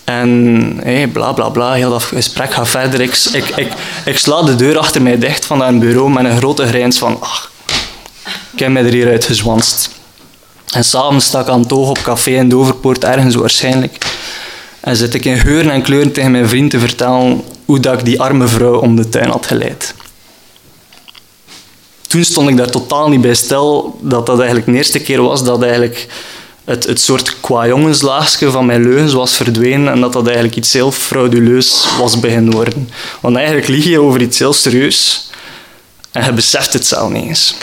En 0.04 0.80
hey, 0.82 1.08
bla 1.08 1.32
bla 1.32 1.48
bla, 1.48 1.72
heel 1.72 1.90
dat 1.90 2.02
gesprek 2.02 2.52
gaat 2.52 2.68
verder. 2.68 3.00
Ik, 3.00 3.14
ik, 3.32 3.48
ik, 3.48 3.72
ik 4.04 4.18
sla 4.18 4.42
de 4.42 4.56
deur 4.56 4.78
achter 4.78 5.02
mij 5.02 5.18
dicht 5.18 5.44
van 5.44 5.58
dat 5.58 5.78
bureau 5.78 6.10
met 6.10 6.24
een 6.24 6.36
grote 6.36 6.66
grijns 6.66 6.98
van 6.98 7.16
ach, 7.20 7.50
ik 8.52 8.58
heb 8.58 8.70
mij 8.70 8.84
er 8.84 8.92
hieruit 8.92 9.24
gezwanst. 9.24 9.90
En 10.70 10.84
s'avonds 10.84 11.24
sta 11.26 11.40
ik 11.40 11.48
aan 11.48 11.60
het 11.60 11.72
oog 11.72 11.88
op 11.88 12.02
café 12.02 12.30
in 12.30 12.48
Doverpoort, 12.48 13.04
ergens 13.04 13.34
waarschijnlijk. 13.34 14.09
En 14.80 14.96
zit 14.96 15.14
ik 15.14 15.24
in 15.24 15.38
geuren 15.38 15.72
en 15.72 15.82
kleuren 15.82 16.12
tegen 16.12 16.30
mijn 16.30 16.48
vriend 16.48 16.70
te 16.70 16.78
vertellen 16.78 17.42
hoe 17.64 17.80
dat 17.80 17.98
ik 17.98 18.04
die 18.04 18.20
arme 18.20 18.46
vrouw 18.46 18.80
om 18.80 18.96
de 18.96 19.08
tuin 19.08 19.28
had 19.28 19.46
geleid 19.46 19.94
toen 22.10 22.24
stond 22.24 22.48
ik 22.48 22.56
daar 22.56 22.70
totaal 22.70 23.08
niet 23.08 23.20
bij 23.20 23.34
stil 23.34 23.98
dat 24.00 24.26
dat 24.26 24.38
eigenlijk 24.38 24.66
de 24.66 24.76
eerste 24.76 25.00
keer 25.00 25.22
was 25.22 25.44
dat 25.44 25.62
eigenlijk 25.62 26.08
het, 26.64 26.86
het 26.86 27.00
soort 27.00 27.40
qua-jongenslaagje 27.40 28.50
van 28.50 28.66
mijn 28.66 28.82
leugens 28.82 29.12
was 29.12 29.36
verdwenen 29.36 29.92
en 29.92 30.00
dat 30.00 30.12
dat 30.12 30.24
eigenlijk 30.24 30.56
iets 30.56 30.72
heel 30.72 30.92
frauduleus 30.92 31.86
was 31.98 32.20
beginnen 32.20 32.52
worden. 32.52 32.90
Want 33.20 33.36
eigenlijk 33.36 33.68
lieg 33.68 33.84
je 33.84 34.00
over 34.00 34.20
iets 34.20 34.38
heel 34.38 34.52
serieus 34.52 35.30
en 36.12 36.24
je 36.24 36.32
beseft 36.32 36.72
het 36.72 36.86
zelf 36.86 37.10
niet 37.10 37.24
eens. 37.24 37.54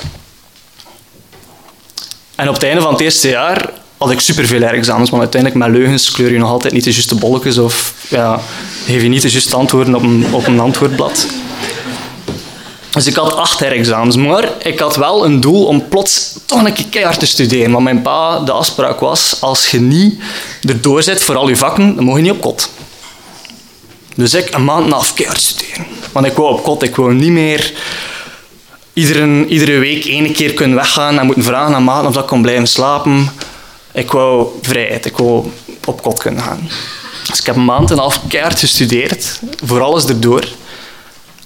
En 2.36 2.47
op 2.47 2.53
het 2.53 2.63
einde 2.63 2.81
van 2.81 2.91
het 2.91 3.01
eerste 3.01 3.29
jaar 3.29 3.69
had 3.98 4.12
ik 4.12 4.20
superveel 4.20 4.62
examens, 4.62 5.10
want 5.10 5.22
uiteindelijk 5.22 5.63
met 5.63 5.77
leugens 5.77 6.12
kleur 6.12 6.32
je 6.32 6.38
nog 6.38 6.50
altijd 6.50 6.74
niet 6.74 6.84
de 6.84 6.92
juiste 6.92 7.16
bolletjes 7.16 7.58
of 7.58 7.94
ja, 8.10 8.39
geef 8.86 9.01
je 9.01 9.08
niet 9.08 9.22
de 9.22 9.30
juiste 9.30 9.56
antwoorden 9.56 9.96
op 9.96 10.04
een, 10.04 10.25
op 10.32 10.48
een 10.48 10.60
antwoordblad. 10.60 11.27
Dus 12.89 13.08
ik 13.08 13.16
had 13.16 13.36
acht 13.36 13.60
herexamens, 13.60 14.16
maar 14.16 14.50
ik 14.60 14.80
had 14.80 14.96
wel 14.96 15.25
een 15.25 15.39
doel 15.39 15.66
om 15.66 15.88
plots 15.88 16.34
toch 16.46 16.63
een 16.63 16.74
keer 16.74 16.86
keihard 16.89 17.20
te 17.20 17.25
studeren. 17.25 17.72
Want 17.72 17.84
mijn 17.84 18.01
pa, 18.01 18.39
de 18.39 18.51
afspraak 18.51 19.00
was, 19.00 19.38
als 19.42 19.72
je 19.72 19.80
niet 19.80 20.20
erdoor 20.68 21.04
zit 21.04 21.24
voor 21.24 21.36
al 21.36 21.50
je 21.50 21.56
vakken, 21.56 21.96
dan 21.96 22.04
mag 22.04 22.16
je 22.16 22.22
niet 22.22 22.32
op 22.32 22.42
kot. 22.42 22.70
Dus 24.16 24.34
ik 24.34 24.54
een 24.54 24.63
maand 24.63 24.88
na 24.88 25.01
keihard 25.16 25.42
studeren. 25.42 25.86
Want 26.12 26.25
ik 26.25 26.34
wou 26.34 26.54
op 26.54 26.63
kot, 26.63 26.84
ik 26.84 26.96
wou 26.96 27.13
niet 27.13 27.32
meer 27.32 27.74
iedere, 28.94 29.46
iedere 29.46 29.80
week 29.80 30.06
één 30.06 30.34
keer 30.34 30.54
kunnen 30.54 30.77
weggaan 30.77 31.20
en 31.20 31.25
moeten 31.25 31.44
vragen 31.44 31.75
aan 31.75 31.84
maat 31.84 32.06
of 32.06 32.13
dat 32.13 32.24
ik 32.24 32.30
kon 32.30 32.42
blijven 32.42 32.68
slapen. 32.68 33.30
Ik 33.98 34.12
wou 34.12 34.48
vrijheid, 34.62 35.06
ik 35.06 35.18
wou 35.18 35.46
op 35.86 36.01
kot 36.01 36.20
kunnen 36.20 36.44
gaan. 36.44 36.70
Dus 37.27 37.39
ik 37.39 37.46
heb 37.46 37.56
een 37.56 37.66
maand 37.66 37.89
en 37.89 37.96
een 37.96 38.01
half 38.01 38.22
keihard 38.27 38.60
gestudeerd, 38.60 39.39
voor 39.66 39.82
alles 39.82 40.06
erdoor. 40.06 40.48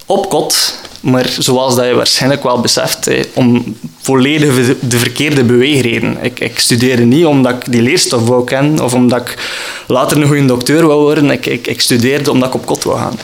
Op 0.06 0.28
kot, 0.28 0.78
maar 1.00 1.34
zoals 1.38 1.74
dat 1.74 1.86
je 1.86 1.94
waarschijnlijk 1.94 2.42
wel 2.42 2.60
beseft, 2.60 3.08
om 3.32 3.76
volledig 4.00 4.76
de 4.80 4.98
verkeerde 4.98 5.44
beweegreden. 5.44 6.18
Ik, 6.22 6.40
ik 6.40 6.58
studeerde 6.58 7.02
niet 7.02 7.24
omdat 7.24 7.52
ik 7.52 7.72
die 7.72 7.82
leerstof 7.82 8.28
wou 8.28 8.44
kennen 8.44 8.84
of 8.84 8.94
omdat 8.94 9.20
ik 9.20 9.38
later 9.86 10.16
een 10.16 10.26
goede 10.26 10.44
dokter 10.44 10.86
wou 10.86 11.00
worden. 11.00 11.30
Ik, 11.30 11.46
ik, 11.46 11.80
studeerde 11.80 12.30
omdat 12.30 12.48
ik 12.48 12.54
op 12.54 12.66
kot 12.66 12.84
wou 12.84 12.98
gaan. 12.98 13.18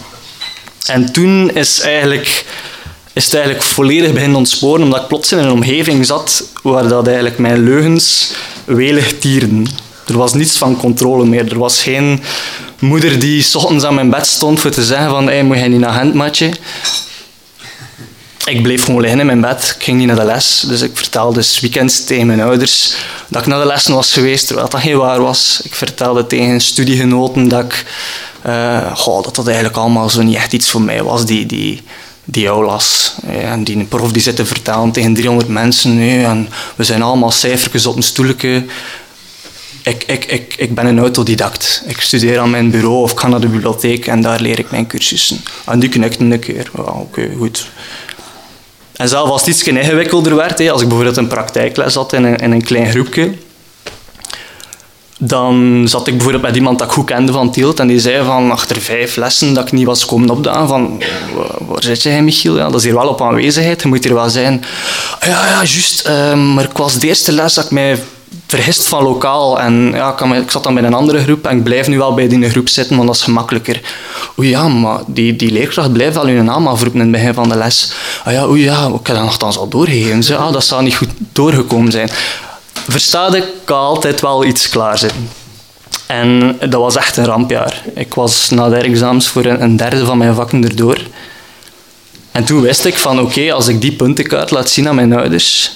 En 0.87 1.13
toen 1.13 1.51
is, 1.51 1.81
eigenlijk, 1.81 2.45
is 3.13 3.25
het 3.25 3.35
eigenlijk 3.35 3.65
volledig 3.65 4.13
beginnen 4.13 4.39
ontsporen, 4.39 4.83
omdat 4.83 5.01
ik 5.01 5.09
plots 5.09 5.33
in 5.33 5.39
een 5.39 5.51
omgeving 5.51 6.07
zat 6.07 6.45
waar 6.63 6.89
dat 6.89 7.07
eigenlijk 7.07 7.39
mijn 7.39 7.65
leugens 7.65 8.33
welig 8.69 9.19
tierden. 9.19 9.67
Er 10.07 10.17
was 10.17 10.35
niets 10.35 10.59
van 10.59 10.77
controle 10.77 11.25
meer. 11.25 11.51
Er 11.51 11.59
was 11.59 11.83
geen 11.83 12.23
moeder 12.79 13.19
die 13.19 13.43
s 13.43 13.55
ochtends 13.55 13.85
aan 13.85 13.95
mijn 13.95 14.11
bed 14.11 14.27
stond 14.27 14.61
voor 14.61 14.71
te 14.71 14.85
zeggen 14.85 15.11
van 15.11 15.27
hey, 15.27 15.43
moet 15.43 15.59
je 15.59 15.63
niet 15.63 15.81
naar 15.81 15.95
handmatje 15.95 16.51
ik 18.49 18.63
bleef 18.63 18.85
gewoon 18.85 19.01
liggen 19.01 19.21
in 19.21 19.27
mijn 19.27 19.41
bed. 19.41 19.75
Ik 19.77 19.85
ging 19.85 19.99
niet 19.99 20.07
naar 20.07 20.17
de 20.17 20.25
les. 20.25 20.65
Dus 20.69 20.81
ik 20.81 20.97
vertelde 20.97 21.35
dus 21.35 21.61
weekends 21.61 22.05
tegen 22.05 22.27
mijn 22.27 22.41
ouders 22.41 22.95
dat 23.29 23.41
ik 23.41 23.49
naar 23.49 23.61
de 23.61 23.67
lessen 23.67 23.95
was 23.95 24.13
geweest, 24.13 24.47
terwijl 24.47 24.69
dat 24.69 24.81
geen 24.81 24.97
waar 24.97 25.23
was. 25.23 25.61
Ik 25.65 25.75
vertelde 25.75 26.27
tegen 26.27 26.61
studiegenoten 26.61 27.49
dat 27.49 27.65
ik, 27.65 27.85
dat 29.05 29.35
dat 29.35 29.47
eigenlijk 29.47 29.77
allemaal 29.77 30.11
zo 30.11 30.23
niet 30.23 30.37
echt 30.37 30.53
iets 30.53 30.71
voor 30.71 30.83
mij 30.83 31.03
was, 31.03 31.25
die, 31.25 31.47
die, 31.47 31.83
die 32.31 32.49
aulas. 32.49 33.15
en 33.27 33.65
die 33.65 33.85
prof 33.85 34.13
die 34.13 34.23
zit 34.23 34.37
te 34.37 34.47
vertellen 34.47 34.93
tegen 34.93 35.15
300 35.15 35.49
mensen. 35.49 36.01
en 36.01 36.49
we 36.77 36.85
zijn 36.85 37.03
allemaal 37.03 37.31
cijfertjes 37.31 37.87
op 37.87 37.97
een 37.97 38.03
stoelje. 38.03 38.65
Ik, 39.83 40.05
ik, 40.07 40.25
ik, 40.25 40.55
ik 40.57 40.75
ben 40.75 40.87
een 40.87 40.99
autodidact. 40.99 41.83
Ik 41.87 42.01
studeer 42.01 42.39
aan 42.39 42.51
mijn 42.51 42.71
bureau 42.71 43.03
of 43.03 43.13
ga 43.15 43.29
naar 43.29 43.41
de 43.41 43.49
bibliotheek 43.49 44.07
en 44.07 44.21
daar 44.21 44.41
leer 44.41 44.59
ik 44.59 44.71
mijn 44.71 44.87
cursussen. 44.87 45.41
En 45.67 45.79
die 45.79 45.89
knikte 45.89 46.25
een 46.25 46.39
keer. 46.39 46.71
Oké, 46.75 47.31
goed. 47.37 47.69
En 48.97 49.09
zelf 49.09 49.31
als 49.31 49.41
het 49.41 49.51
iets 49.51 49.63
ingewikkelder 49.63 50.35
werd, 50.35 50.69
als 50.71 50.83
ik 50.83 50.89
bijvoorbeeld 50.89 51.17
een 51.17 51.27
praktijkles 51.27 51.95
had 51.95 52.13
in 52.13 52.25
een, 52.25 52.37
in 52.37 52.53
een 52.53 52.63
klein 52.63 52.91
groepje, 52.91 53.33
dan 55.19 55.85
zat 55.89 56.07
ik 56.07 56.13
bijvoorbeeld 56.13 56.43
met 56.43 56.57
iemand 56.57 56.79
dat 56.79 56.89
ik 56.89 56.93
goed 56.93 57.07
kende 57.07 57.33
van 57.33 57.51
Tielt 57.51 57.81
en 57.81 57.87
die 57.87 58.01
zei 58.01 58.25
van 58.25 58.51
achter 58.51 58.81
vijf 58.81 59.17
lessen 59.17 59.55
dat 59.55 59.67
ik 59.67 59.73
niet 59.73 59.87
was 59.87 60.05
komen 60.05 60.31
opdagen 60.31 60.69
van 60.69 61.03
waar 61.61 61.83
zit 61.83 62.03
jij 62.03 62.23
Michiel? 62.23 62.57
Ja, 62.57 62.65
dat 62.65 62.75
is 62.75 62.85
hier 62.85 62.95
wel 62.95 63.09
op 63.09 63.23
aanwezigheid, 63.23 63.83
je 63.83 63.89
moet 63.89 64.05
hier 64.05 64.15
wel 64.15 64.29
zijn. 64.29 64.65
Ja, 65.21 65.47
ja, 65.47 65.57
juist, 65.57 66.09
uh, 66.09 66.35
maar 66.55 66.65
ik 66.65 66.77
was 66.77 66.99
de 66.99 67.07
eerste 67.07 67.33
les 67.33 67.55
dat 67.55 67.65
ik 67.65 67.71
mij 67.71 67.99
vergist 68.47 68.89
van 68.89 69.03
lokaal. 69.03 69.61
En 69.61 69.91
ja, 69.95 70.17
ik, 70.35 70.51
zat 70.51 70.63
dan 70.63 70.75
bij 70.75 70.83
een 70.83 70.95
andere 70.95 71.23
groep 71.23 71.47
en 71.47 71.57
ik 71.57 71.63
blijf 71.63 71.89
nu 71.89 71.99
wel 71.99 72.15
bij 72.15 72.29
die 72.29 72.51
groep 72.51 72.69
zitten, 72.69 72.97
want 72.97 73.09
dat 73.09 73.17
is 73.17 73.23
gemakkelijker. 73.23 73.81
Oei 74.39 74.49
ja, 74.49 74.69
maar 74.69 75.01
die, 75.07 75.37
die 75.37 75.53
leerkracht 75.53 75.93
blijft 75.93 76.15
wel 76.15 76.27
hun 76.27 76.45
naam 76.45 76.67
afroepen 76.67 77.01
in 77.01 77.07
het 77.07 77.17
begin 77.17 77.35
van 77.35 77.49
de 77.49 77.57
les. 77.57 77.93
Ah 78.25 78.33
ja, 78.33 78.47
oei 78.47 78.63
ja, 78.63 78.87
ik 78.87 79.07
heb 79.07 79.17
dat 79.17 79.25
nogthans 79.25 79.59
al 79.59 79.69
doorgegeven. 79.69 80.23
Ze, 80.23 80.37
ah, 80.37 80.53
dat 80.53 80.65
zou 80.65 80.83
niet 80.83 80.97
goed 80.97 81.11
doorgekomen 81.33 81.93
zijn. 81.93 82.11
Verstaat 82.89 83.35
ik 83.35 83.71
altijd 83.71 84.21
wel 84.21 84.45
iets 84.45 84.69
klaarzitten. 84.69 85.31
En 86.07 86.57
dat 86.59 86.81
was 86.81 86.97
echt 86.97 87.17
een 87.17 87.25
rampjaar. 87.25 87.83
Ik 87.95 88.15
was 88.15 88.51
na 88.51 88.69
de 88.69 88.77
examens 88.77 89.29
voor 89.29 89.45
een, 89.45 89.77
derde 89.77 90.05
van 90.05 90.19
mijn 90.19 90.35
vakken 90.35 90.65
erdoor. 90.65 90.99
En 92.33 92.45
toen 92.45 92.61
wist 92.61 92.85
ik 92.85 92.99
van 92.99 93.21
oké, 93.21 93.53
als 93.53 93.69
ik 93.69 93.81
die 93.81 93.93
puntenkaart 93.93 94.51
laat 94.51 94.71
zien 94.71 94.89
aan 94.89 94.95
mijn 94.95 95.13
ouders, 95.13 95.73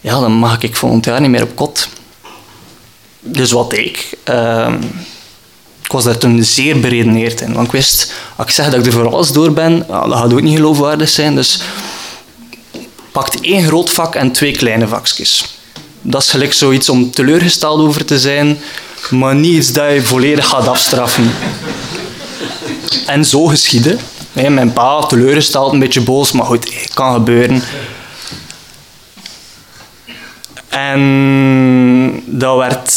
ja, 0.00 0.20
dan 0.20 0.32
mag 0.32 0.62
ik 0.62 0.76
volgend 0.76 1.04
jaar 1.04 1.20
niet 1.20 1.30
meer 1.30 1.42
op 1.42 1.56
kot. 1.56 1.88
Dus 3.20 3.50
wat 3.50 3.70
deed 3.70 3.86
ik? 3.86 4.18
Ehm, 4.24 4.74
ik 5.82 5.92
was 5.92 6.04
daar 6.04 6.18
toen 6.18 6.44
zeer 6.44 6.80
beredeneerd 6.80 7.40
in. 7.40 7.52
Want 7.52 7.66
ik 7.66 7.72
wist, 7.72 8.12
als 8.36 8.46
ik 8.46 8.52
zeg 8.52 8.70
dat 8.70 8.80
ik 8.80 8.86
er 8.86 8.92
voor 8.92 9.12
alles 9.12 9.32
door 9.32 9.52
ben, 9.52 9.86
dat 9.88 10.12
gaat 10.12 10.32
ook 10.32 10.42
niet 10.42 10.56
geloofwaardig 10.56 11.08
zijn. 11.08 11.34
Dus 11.34 11.60
pakt 13.12 13.40
één 13.40 13.66
groot 13.66 13.90
vak 13.90 14.14
en 14.14 14.32
twee 14.32 14.52
kleine 14.52 14.88
vakjes. 14.88 15.57
Dat 16.10 16.22
is 16.22 16.30
gelijk 16.30 16.52
zoiets 16.52 16.88
om 16.88 17.10
teleurgesteld 17.10 17.80
over 17.80 18.04
te 18.04 18.18
zijn, 18.18 18.58
maar 19.10 19.34
niet 19.34 19.56
iets 19.56 19.72
dat 19.72 19.92
je 19.92 20.02
volledig 20.02 20.46
gaat 20.46 20.68
afstraffen. 20.68 21.30
En 23.06 23.24
zo 23.24 23.44
geschiedde. 23.44 23.96
Mijn 24.32 24.72
pa 24.72 25.00
teleurgesteld, 25.00 25.72
een 25.72 25.78
beetje 25.78 26.00
boos, 26.00 26.32
maar 26.32 26.46
goed, 26.46 26.80
het 26.80 26.94
kan 26.94 27.12
gebeuren. 27.12 27.62
En 30.68 32.22
dat 32.26 32.56
werd 32.56 32.92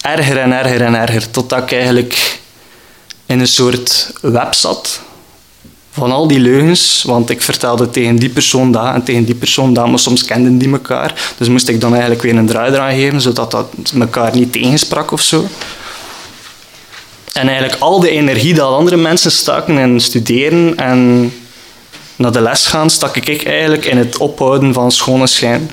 erger 0.00 0.38
en 0.38 0.52
erger 0.52 0.80
en 0.80 0.94
erger, 0.94 1.30
totdat 1.30 1.62
ik 1.62 1.72
eigenlijk 1.72 2.38
in 3.26 3.40
een 3.40 3.48
soort 3.48 4.12
web 4.20 4.54
zat 4.54 5.00
van 5.96 6.12
al 6.12 6.26
die 6.26 6.40
leugens, 6.40 7.02
want 7.06 7.30
ik 7.30 7.42
vertelde 7.42 7.90
tegen 7.90 8.16
die 8.16 8.28
persoon 8.28 8.72
dat 8.72 8.94
en 8.94 9.02
tegen 9.02 9.24
die 9.24 9.34
persoon 9.34 9.74
dat, 9.74 9.86
maar 9.88 9.98
soms 9.98 10.24
kenden 10.24 10.58
die 10.58 10.72
elkaar. 10.72 11.32
Dus 11.38 11.48
moest 11.48 11.68
ik 11.68 11.80
dan 11.80 11.90
eigenlijk 11.90 12.22
weer 12.22 12.36
een 12.36 12.46
draai 12.46 12.72
eraan 12.72 12.94
geven, 12.94 13.20
zodat 13.20 13.50
dat 13.50 13.66
elkaar 13.98 14.34
niet 14.34 14.52
tegensprak 14.52 15.10
of 15.10 15.22
zo. 15.22 15.44
En 17.32 17.48
eigenlijk 17.48 17.80
al 17.80 18.00
de 18.00 18.10
energie 18.10 18.54
dat 18.54 18.72
andere 18.72 18.96
mensen 18.96 19.30
staken 19.30 19.78
in 19.78 20.00
studeren 20.00 20.76
en 20.76 21.32
naar 22.16 22.32
de 22.32 22.40
les 22.40 22.66
gaan, 22.66 22.90
stak 22.90 23.16
ik 23.16 23.44
eigenlijk 23.44 23.84
in 23.84 23.96
het 23.96 24.16
ophouden 24.16 24.72
van 24.72 24.92
schone 24.92 25.26
schijn. 25.26 25.70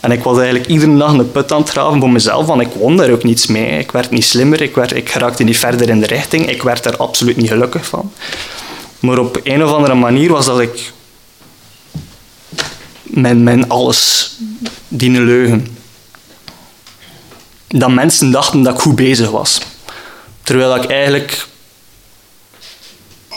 En 0.00 0.12
ik 0.12 0.22
was 0.22 0.36
eigenlijk 0.36 0.66
iedere 0.66 0.96
dag 0.96 1.12
een 1.12 1.30
put 1.30 1.52
aan 1.52 1.60
het 1.60 1.70
graven 1.70 2.00
voor 2.00 2.10
mezelf, 2.10 2.46
want 2.46 2.60
ik 2.60 2.72
won 2.78 2.96
daar 2.96 3.10
ook 3.10 3.22
niets 3.22 3.46
mee. 3.46 3.78
Ik 3.78 3.90
werd 3.90 4.10
niet 4.10 4.24
slimmer, 4.24 4.60
ik, 4.62 4.74
werd, 4.74 4.96
ik 4.96 5.08
raakte 5.08 5.44
niet 5.44 5.58
verder 5.58 5.88
in 5.88 6.00
de 6.00 6.06
richting, 6.06 6.50
ik 6.50 6.62
werd 6.62 6.84
er 6.84 6.96
absoluut 6.96 7.36
niet 7.36 7.48
gelukkig 7.48 7.86
van. 7.86 8.12
Maar 9.00 9.18
op 9.18 9.40
een 9.42 9.64
of 9.64 9.72
andere 9.72 9.94
manier 9.94 10.30
was 10.30 10.46
dat 10.46 10.60
ik 10.60 10.92
mijn, 13.02 13.68
alles, 13.68 14.30
die 14.88 15.10
leugen. 15.10 15.76
Dat 17.68 17.90
mensen 17.90 18.30
dachten 18.30 18.62
dat 18.62 18.74
ik 18.74 18.80
goed 18.80 18.96
bezig 18.96 19.30
was. 19.30 19.60
Terwijl 20.42 20.76
ik 20.76 20.84
eigenlijk 20.84 21.48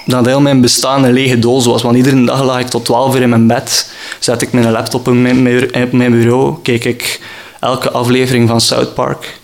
dat 0.06 0.26
heel 0.26 0.42
mijn 0.42 0.62
bestaan 0.62 1.04
een 1.04 1.14
lege 1.14 1.40
doos 1.40 1.66
was. 1.66 1.82
Want 1.82 1.96
iedere 1.96 2.24
dag 2.24 2.44
lag 2.44 2.60
ik 2.60 2.68
tot 2.68 2.86
12 2.86 3.16
uur 3.16 3.22
in 3.22 3.30
mijn 3.30 3.48
bed, 3.48 3.92
zet 4.20 4.42
ik 4.42 4.54
mijn 4.54 4.72
laptop 4.72 5.08
op 5.08 5.14
mijn, 5.14 6.12
bureau, 6.12 6.56
keek 6.62 6.86
ik 6.86 7.20
elke 7.60 7.92
aflevering 7.92 8.50
van 8.50 8.62
South 8.62 8.94
Park. 8.94 9.40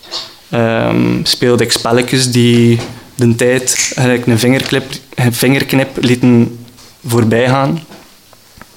Um, 0.54 1.20
speelde 1.22 1.64
ik 1.64 1.72
spelletjes 1.72 2.30
die 2.30 2.80
de 3.20 3.34
tijd 3.34 3.92
eigenlijk 3.96 4.26
een 4.26 4.38
vingerknip, 4.38 4.84
vingerknip 5.30 5.96
lieten 6.00 6.64
voorbij 7.06 7.48
gaan. 7.48 7.84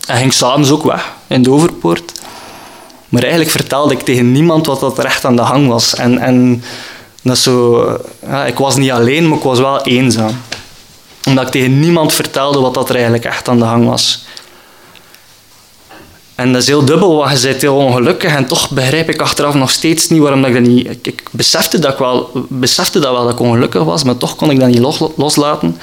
En 0.08 0.18
ging 0.18 0.34
s'avonds 0.34 0.72
ook 0.72 0.84
weg 0.84 1.14
in 1.28 1.44
de 1.44 1.52
overpoort. 1.52 2.12
Maar 3.10 3.22
eigenlijk 3.22 3.52
vertelde 3.52 3.94
ik 3.94 4.02
tegen 4.02 4.32
niemand 4.32 4.66
wat 4.66 4.80
dat 4.80 5.00
recht 5.00 5.26
aan 5.26 5.36
de 5.36 5.42
hang 5.42 5.68
was. 5.68 5.96
En, 5.96 6.20
en 6.20 6.64
dat 7.22 7.38
zo, 7.38 7.86
ja, 8.26 8.46
ik 8.46 8.58
was 8.58 8.76
niet 8.76 8.92
alleen, 8.92 9.28
maar 9.28 9.38
ik 9.38 9.44
was 9.44 9.60
wel 9.60 9.82
eenzaam 9.82 10.36
omdat 11.28 11.46
ik 11.46 11.52
tegen 11.52 11.80
niemand 11.80 12.14
vertelde 12.14 12.60
wat 12.60 12.74
dat 12.74 12.90
er 12.90 12.96
eigenlijk 12.96 13.26
echt 13.26 13.48
aan 13.50 13.60
de 13.60 13.66
hang 13.66 13.86
was. 13.86 14.26
En 16.36 16.54
dat 16.54 16.62
is 16.62 16.68
heel 16.68 16.86
dubbel, 16.86 17.16
want 17.16 17.42
je 17.42 17.48
bent 17.48 17.62
heel 17.62 17.76
ongelukkig 17.76 18.36
en 18.36 18.46
toch 18.46 18.70
begrijp 18.70 19.10
ik 19.10 19.22
achteraf 19.22 19.54
nog 19.54 19.72
steeds 19.72 20.10
niet 20.10 20.22
waarom 20.22 20.46
ik 20.46 20.54
dat 20.54 20.62
niet... 20.62 21.08
Ik, 21.08 21.24
besefte, 21.32 21.80
dat 21.80 21.92
ik 21.92 21.98
wel, 21.98 22.30
besefte 22.50 23.00
dat 23.00 23.12
wel 23.12 23.26
dat 23.26 23.40
ongelukkig 23.40 23.84
was, 23.84 24.04
maar 24.04 24.18
toch 24.18 24.36
kon 24.36 24.50
ik 24.50 24.60
dat 24.60 24.70
niet 24.70 25.12
loslaten. 25.16 25.78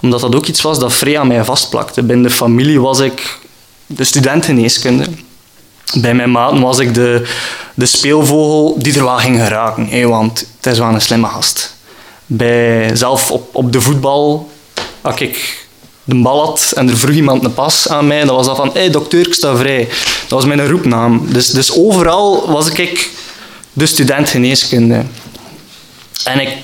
Omdat 0.00 0.20
dat 0.20 0.34
ook 0.34 0.46
iets 0.46 0.62
was 0.62 0.78
dat 0.78 0.92
vrij 0.92 1.18
aan 1.18 1.26
mij 1.26 1.44
vastplakte. 1.44 2.02
Binnen 2.02 2.26
de 2.26 2.34
familie 2.34 2.80
was 2.80 2.98
ik 2.98 3.38
de 3.86 4.04
studentengeneeskunde. 4.04 5.04
Bij 5.94 6.14
mijn 6.14 6.30
maten 6.30 6.60
was 6.60 6.78
ik 6.78 6.94
de, 6.94 7.26
de 7.74 7.86
speelvogel 7.86 8.74
die 8.78 8.94
er 8.94 9.04
wel 9.04 9.16
ging 9.16 9.40
geraken. 9.40 10.08
want 10.08 10.46
het 10.56 10.72
is 10.72 10.78
wel 10.78 10.88
een 10.88 11.00
slimme 11.00 11.26
gast. 11.26 11.76
Bij, 12.26 12.96
zelf 12.96 13.30
op, 13.30 13.54
op 13.54 13.72
de 13.72 13.80
voetbal 13.80 14.50
als 15.00 15.20
ik 15.20 15.65
de 16.08 16.14
bal 16.14 16.44
had 16.44 16.72
en 16.76 16.88
er 16.88 16.96
vroeg 16.96 17.14
iemand 17.14 17.44
een 17.44 17.54
pas 17.54 17.88
aan 17.88 18.06
mij, 18.06 18.24
dan 18.24 18.36
was 18.36 18.46
dat 18.46 18.56
van, 18.56 18.70
hé 18.72 18.80
hey, 18.80 18.90
dokter, 18.90 19.26
ik 19.26 19.34
sta 19.34 19.56
vrij. 19.56 19.88
Dat 20.20 20.28
was 20.28 20.44
mijn 20.44 20.68
roepnaam. 20.68 21.32
Dus, 21.32 21.50
dus 21.50 21.72
overal 21.72 22.50
was 22.50 22.68
ik 22.70 23.10
de 23.72 23.86
student 23.86 24.28
geneeskunde. 24.28 25.02
En 26.24 26.40
ik, 26.40 26.56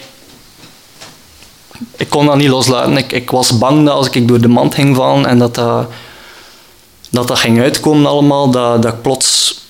ik 1.97 2.09
kon 2.09 2.27
dat 2.27 2.37
niet 2.37 2.49
loslaten. 2.49 2.97
Ik, 2.97 3.13
ik 3.13 3.31
was 3.31 3.59
bang 3.59 3.87
dat 3.87 3.95
als 3.95 4.09
ik 4.11 4.29
door 4.29 4.41
de 4.41 4.49
mand 4.49 4.75
ging 4.75 4.97
vallen 4.97 5.27
en 5.27 5.39
dat 5.39 5.55
dat 5.55 5.87
dat 7.11 7.29
dat 7.29 7.39
ging 7.39 7.61
uitkomen 7.61 8.11
allemaal, 8.11 8.51
dat, 8.51 8.83
dat 8.83 8.93
ik 8.93 9.03
plots 9.03 9.61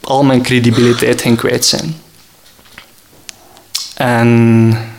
al 0.00 0.24
mijn 0.24 0.42
credibiliteit 0.42 1.22
ging 1.22 1.36
kwijt 1.36 1.64
zijn. 1.64 2.00
En 3.94 4.93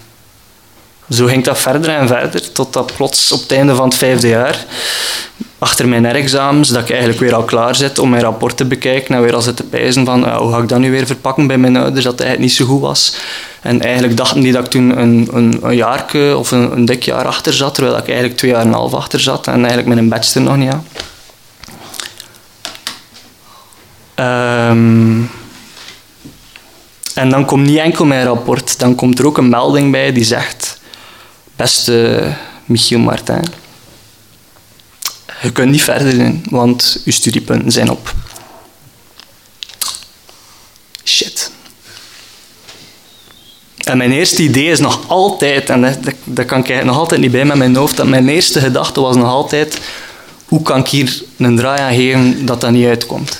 zo 1.09 1.25
ging 1.25 1.43
dat 1.43 1.57
verder 1.57 1.89
en 1.89 2.07
verder, 2.07 2.51
totdat 2.51 2.95
plots 2.95 3.31
op 3.31 3.41
het 3.41 3.51
einde 3.51 3.75
van 3.75 3.87
het 3.87 3.97
vijfde 3.97 4.27
jaar, 4.27 4.65
achter 5.59 5.87
mijn 5.87 6.05
examens, 6.05 6.69
dat 6.69 6.81
ik 6.81 6.89
eigenlijk 6.89 7.19
weer 7.19 7.35
al 7.35 7.43
klaar 7.43 7.75
zit 7.75 7.99
om 7.99 8.09
mijn 8.09 8.21
rapport 8.21 8.57
te 8.57 8.65
bekijken 8.65 9.15
en 9.15 9.21
weer 9.21 9.35
al 9.35 9.41
zit 9.41 9.55
te 9.55 9.63
pijzen 9.63 10.05
van 10.05 10.29
hoe 10.29 10.51
ga 10.51 10.57
ik 10.57 10.69
dat 10.69 10.79
nu 10.79 10.91
weer 10.91 11.05
verpakken 11.05 11.47
bij 11.47 11.57
mijn 11.57 11.75
ouders, 11.75 12.03
dat 12.03 12.11
het 12.11 12.21
eigenlijk 12.21 12.51
niet 12.51 12.59
zo 12.59 12.73
goed 12.73 12.81
was. 12.81 13.15
En 13.61 13.81
eigenlijk 13.81 14.17
dachten 14.17 14.41
die 14.41 14.51
dat 14.51 14.65
ik 14.65 14.71
toen 14.71 14.99
een, 14.99 15.29
een, 15.33 16.35
of 16.35 16.51
een, 16.51 16.71
een 16.71 16.85
dik 16.85 17.03
jaar 17.03 17.25
achter 17.25 17.53
zat, 17.53 17.73
terwijl 17.73 17.97
ik 17.97 18.07
eigenlijk 18.07 18.37
twee 18.37 18.51
jaar 18.51 18.61
en 18.61 18.67
een 18.67 18.73
half 18.73 18.93
achter 18.93 19.19
zat 19.19 19.47
en 19.47 19.53
eigenlijk 19.53 19.87
met 19.87 19.97
een 19.97 20.09
bachelor 20.09 20.47
nog 20.47 20.57
niet 20.57 20.71
had. 20.71 20.83
Um, 24.69 25.29
en 27.13 27.29
dan 27.29 27.45
komt 27.45 27.65
niet 27.65 27.77
enkel 27.77 28.05
mijn 28.05 28.25
rapport, 28.25 28.79
dan 28.79 28.95
komt 28.95 29.19
er 29.19 29.25
ook 29.25 29.37
een 29.37 29.49
melding 29.49 29.91
bij 29.91 30.11
die 30.11 30.23
zegt: 30.23 30.79
Beste 31.55 32.33
Michiel 32.65 32.99
Martin, 32.99 33.43
je 35.41 35.51
kunt 35.51 35.71
niet 35.71 35.83
verder 35.83 36.13
in, 36.13 36.45
want 36.49 37.01
je 37.05 37.11
studiepunten 37.11 37.71
zijn 37.71 37.89
op. 37.89 38.13
Shit. 41.03 41.51
En 43.77 43.97
mijn 43.97 44.11
eerste 44.11 44.43
idee 44.43 44.69
is 44.69 44.79
nog 44.79 45.09
altijd, 45.09 45.69
en 45.69 45.81
dat, 45.81 45.97
dat 46.23 46.45
kan 46.45 46.65
ik 46.65 46.83
nog 46.83 46.97
altijd 46.97 47.21
niet 47.21 47.31
bij 47.31 47.45
met 47.45 47.57
mijn 47.57 47.75
hoofd, 47.75 47.97
dat 47.97 48.07
mijn 48.07 48.29
eerste 48.29 48.59
gedachte 48.59 49.01
was 49.01 49.15
nog 49.15 49.27
altijd: 49.27 49.79
hoe 50.45 50.61
kan 50.61 50.79
ik 50.79 50.87
hier 50.87 51.23
een 51.37 51.55
draai 51.55 51.81
aan 51.81 51.95
geven 51.95 52.45
dat 52.45 52.61
dat 52.61 52.71
niet 52.71 52.87
uitkomt? 52.87 53.39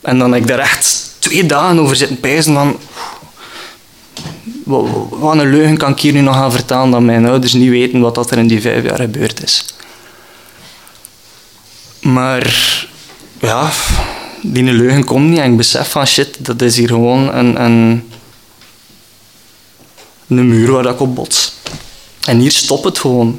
En 0.00 0.18
dan 0.18 0.32
heb 0.32 0.40
ik 0.40 0.46
daar 0.46 0.58
echt 0.58 1.10
twee 1.18 1.46
dagen 1.46 1.78
over 1.78 1.96
zitten 1.96 2.20
pijzen 2.20 2.54
van... 2.54 2.78
Wat, 4.64 5.38
een 5.38 5.50
leugen 5.50 5.76
kan 5.76 5.92
ik 5.92 6.00
hier 6.00 6.12
nu 6.12 6.20
nog 6.20 6.34
gaan 6.34 6.52
vertellen 6.52 6.90
dat 6.90 7.00
mijn 7.00 7.26
ouders 7.26 7.52
niet 7.52 7.70
weten 7.70 8.00
wat 8.00 8.30
er 8.30 8.38
in 8.38 8.46
die 8.46 8.60
vijf 8.60 8.84
jaar 8.84 8.98
gebeurd 8.98 9.42
is. 9.42 9.64
Maar 12.00 12.86
ja, 13.40 13.70
die 14.42 14.62
leugen 14.62 15.04
komt 15.04 15.28
niet 15.28 15.38
en 15.38 15.50
ik 15.50 15.56
besef 15.56 15.90
van 15.90 16.06
shit, 16.06 16.44
dat 16.44 16.62
is 16.62 16.76
hier 16.76 16.88
gewoon 16.88 17.34
een, 17.34 17.64
een, 17.64 18.10
een 20.28 20.48
muur 20.48 20.70
waar 20.70 20.86
ik 20.86 21.00
op 21.00 21.14
bots. 21.14 21.52
En 22.26 22.38
hier 22.38 22.52
stopt 22.52 22.84
het 22.84 22.98
gewoon. 22.98 23.38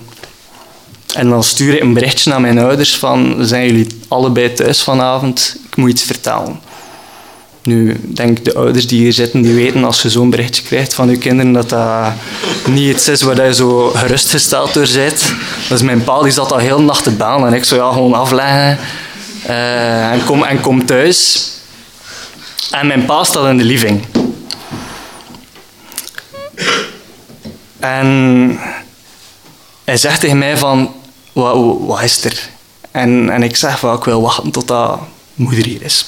En 1.13 1.29
dan 1.29 1.43
stuur 1.43 1.73
ik 1.73 1.81
een 1.81 1.93
berichtje 1.93 2.29
naar 2.29 2.41
mijn 2.41 2.59
ouders 2.59 2.97
van, 2.97 3.35
zijn 3.39 3.65
jullie 3.65 3.87
allebei 4.07 4.53
thuis 4.53 4.83
vanavond? 4.83 5.57
Ik 5.67 5.75
moet 5.75 5.89
iets 5.89 6.03
vertellen. 6.03 6.59
Nu, 7.65 7.99
denk 8.03 8.45
de 8.45 8.55
ouders 8.55 8.87
die 8.87 8.99
hier 8.99 9.13
zitten, 9.13 9.41
die 9.41 9.53
weten 9.53 9.83
als 9.83 10.01
je 10.01 10.09
zo'n 10.09 10.29
berichtje 10.29 10.63
krijgt 10.63 10.93
van 10.93 11.09
je 11.09 11.17
kinderen, 11.17 11.51
dat 11.51 11.69
dat 11.69 12.13
niet 12.67 12.89
iets 12.89 13.07
is 13.07 13.21
waar 13.21 13.45
je 13.45 13.53
zo 13.53 13.89
gerustgesteld 13.89 14.73
door 14.73 14.87
bent. 14.93 15.33
Dus 15.69 15.81
mijn 15.81 16.03
pa 16.03 16.21
die 16.21 16.31
zat 16.31 16.51
al 16.51 16.57
heel 16.57 16.81
nacht 16.81 17.03
te 17.03 17.11
baan 17.11 17.47
en 17.47 17.53
ik 17.53 17.63
zou 17.63 17.81
ja, 17.81 17.91
gewoon 17.91 18.13
afleggen 18.13 18.77
uh, 19.47 20.11
en, 20.11 20.23
kom, 20.23 20.43
en 20.43 20.59
kom 20.59 20.85
thuis. 20.85 21.49
En 22.71 22.87
mijn 22.87 23.05
pa 23.05 23.23
staat 23.23 23.47
in 23.47 23.57
de 23.57 23.63
living. 23.63 24.05
En 27.79 28.59
hij 29.83 29.97
zegt 29.97 30.19
tegen 30.19 30.37
mij 30.37 30.57
van, 30.57 30.93
wat, 31.33 31.77
wat 31.79 32.01
is 32.01 32.23
er? 32.23 32.49
En, 32.91 33.29
en 33.29 33.43
ik 33.43 33.55
zeg 33.55 33.79
van, 33.79 33.97
ik 33.97 34.03
wil 34.03 34.21
wachten 34.21 34.51
tot 34.51 34.67
dat 34.67 34.99
moeder 35.33 35.65
hier 35.65 35.81
is. 35.81 36.05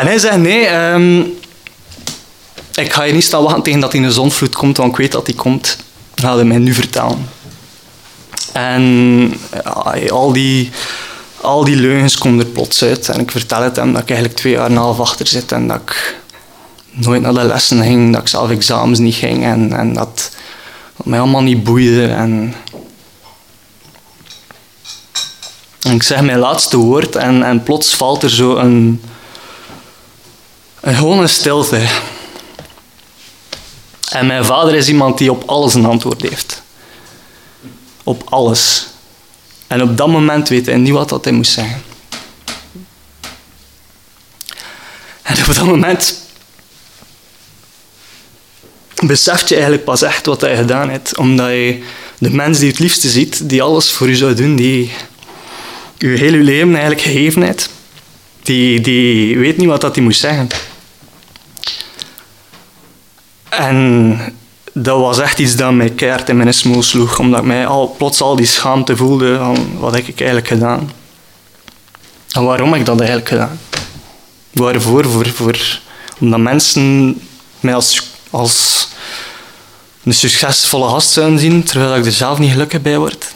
En 0.00 0.06
hij 0.06 0.18
zei, 0.18 0.38
nee, 0.38 0.68
um, 0.68 1.38
ik 2.74 2.92
ga 2.92 3.02
je 3.02 3.12
niet 3.12 3.24
staan 3.24 3.42
wachten 3.42 3.62
tegen 3.62 3.80
dat 3.80 3.92
hij 3.92 4.02
een 4.02 4.12
zonvloed 4.12 4.54
komt, 4.54 4.76
want 4.76 4.90
ik 4.90 4.96
weet 4.96 5.12
dat 5.12 5.26
hij 5.26 5.36
komt. 5.36 5.76
Gaat 6.14 6.34
hij 6.34 6.44
mij 6.44 6.58
nu 6.58 6.74
vertellen. 6.74 7.28
En 8.52 9.34
al, 10.08 10.32
die, 10.32 10.70
al 11.40 11.64
die 11.64 11.76
leugens 11.76 12.18
komen 12.18 12.44
er 12.44 12.50
plots 12.50 12.82
uit. 12.82 13.08
En 13.08 13.20
ik 13.20 13.30
vertel 13.30 13.62
het 13.62 13.76
hem 13.76 13.92
dat 13.92 14.02
ik 14.02 14.08
eigenlijk 14.08 14.38
twee 14.38 14.52
jaar 14.52 14.64
en 14.64 14.70
een 14.70 14.78
half 14.78 15.00
achter 15.00 15.26
zit 15.26 15.52
en 15.52 15.68
dat 15.68 15.76
ik 15.76 16.16
nooit 16.90 17.22
naar 17.22 17.34
de 17.34 17.44
lessen 17.44 17.82
ging, 17.82 18.12
dat 18.12 18.22
ik 18.22 18.28
zelf 18.28 18.50
examens 18.50 18.98
niet 18.98 19.14
ging 19.14 19.44
en, 19.44 19.72
en 19.72 19.92
dat, 19.92 20.30
dat 20.96 21.06
mij 21.06 21.18
allemaal 21.20 21.42
niet 21.42 21.64
boeide. 21.64 22.06
En, 22.06 22.54
en 25.82 25.94
ik 25.94 26.02
zeg 26.02 26.20
mijn 26.20 26.38
laatste 26.38 26.76
woord 26.76 27.16
en, 27.16 27.42
en 27.42 27.62
plots 27.62 27.94
valt 27.94 28.22
er 28.22 28.30
zo 28.30 28.56
een, 28.56 29.00
een 30.80 30.94
gewone 30.94 31.26
stilte. 31.26 31.86
En 34.10 34.26
mijn 34.26 34.44
vader 34.44 34.74
is 34.74 34.88
iemand 34.88 35.18
die 35.18 35.30
op 35.30 35.42
alles 35.46 35.74
een 35.74 35.86
antwoord 35.86 36.22
heeft. 36.22 36.62
Op 38.04 38.22
alles. 38.24 38.86
En 39.66 39.82
op 39.82 39.96
dat 39.96 40.08
moment 40.08 40.48
weet 40.48 40.66
hij 40.66 40.76
niet 40.76 40.92
wat 40.92 41.08
dat 41.08 41.24
hij 41.24 41.32
moest 41.32 41.52
zeggen. 41.52 41.82
En 45.22 45.38
op 45.38 45.54
dat 45.54 45.64
moment 45.64 46.18
beseft 49.04 49.48
je 49.48 49.54
eigenlijk 49.54 49.84
pas 49.84 50.02
echt 50.02 50.26
wat 50.26 50.40
hij 50.40 50.56
gedaan 50.56 50.88
heeft. 50.88 51.16
Omdat 51.16 51.48
je 51.48 51.82
de 52.18 52.30
mens 52.30 52.58
die 52.58 52.68
het 52.68 52.78
liefste 52.78 53.08
ziet, 53.08 53.48
die 53.48 53.62
alles 53.62 53.90
voor 53.90 54.08
je 54.08 54.16
zou 54.16 54.34
doen, 54.34 54.56
die 54.56 54.92
je 55.98 56.08
hele 56.08 56.36
leven 56.36 56.70
eigenlijk 56.70 57.00
gegeven 57.00 57.42
heeft, 57.42 57.70
die, 58.42 58.80
die 58.80 59.38
weet 59.38 59.56
niet 59.56 59.68
wat 59.68 59.80
dat 59.80 59.94
hij 59.94 60.04
moest 60.04 60.20
zeggen. 60.20 60.48
En 63.50 64.18
dat 64.72 65.00
was 65.00 65.18
echt 65.18 65.38
iets 65.38 65.56
dat 65.56 65.72
mij 65.72 65.90
keert 65.90 66.28
in 66.28 66.36
mijn 66.36 66.54
smoel 66.54 66.82
sloeg, 66.82 67.18
omdat 67.18 67.40
ik 67.40 67.46
mij 67.46 67.66
al, 67.66 67.94
plots 67.98 68.20
al 68.20 68.36
die 68.36 68.46
schaamte 68.46 68.96
voelde 68.96 69.36
van 69.36 69.78
wat 69.78 69.94
heb 69.94 70.06
ik 70.06 70.18
eigenlijk 70.18 70.48
gedaan. 70.48 70.90
En 72.30 72.44
waarom 72.44 72.70
heb 72.70 72.80
ik 72.80 72.86
dat 72.86 72.98
eigenlijk 72.98 73.28
gedaan? 73.28 73.60
Waarvoor? 74.50 75.04
Voor, 75.04 75.26
voor, 75.26 75.80
omdat 76.18 76.40
mensen 76.40 77.14
mij 77.60 77.74
als, 77.74 78.10
als 78.30 78.88
een 80.04 80.14
succesvolle 80.14 80.88
gast 80.88 81.10
zouden 81.10 81.38
zien, 81.38 81.62
terwijl 81.62 81.96
ik 81.96 82.06
er 82.06 82.12
zelf 82.12 82.38
niet 82.38 82.50
gelukkig 82.50 82.82
bij 82.82 82.98
word. 82.98 83.32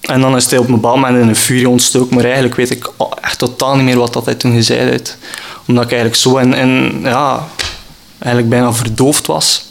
En 0.00 0.20
dan 0.20 0.36
is 0.36 0.50
hij 0.50 0.58
op 0.58 0.66
een 0.66 0.74
bepaald 0.74 0.94
moment 0.94 1.22
in 1.22 1.28
een 1.28 1.36
furie 1.36 1.68
ontstoken, 1.68 2.14
maar 2.14 2.24
eigenlijk 2.24 2.54
weet 2.54 2.70
ik 2.70 2.90
echt 3.20 3.38
totaal 3.38 3.76
niet 3.76 3.84
meer 3.84 3.98
wat 3.98 4.12
dat 4.12 4.24
hij 4.24 4.34
toen 4.34 4.54
gezegd 4.54 4.90
heeft. 4.90 5.18
Omdat 5.66 5.84
ik 5.84 5.90
eigenlijk 5.90 6.20
zo 6.20 6.36
in, 6.36 6.54
in 6.54 7.00
ja, 7.02 7.48
eigenlijk 8.20 8.48
bijna 8.48 8.72
verdoofd 8.72 9.26
was 9.26 9.64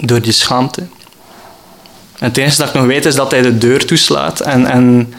door 0.00 0.20
die 0.20 0.32
schaamte. 0.32 0.80
En 2.18 2.26
het 2.26 2.36
enige 2.36 2.56
dat 2.56 2.68
ik 2.68 2.74
nog 2.74 2.84
weet 2.84 3.06
is 3.06 3.14
dat 3.14 3.30
hij 3.30 3.42
de 3.42 3.58
deur 3.58 3.86
toeslaat 3.86 4.40
en, 4.40 4.66
en, 4.66 5.14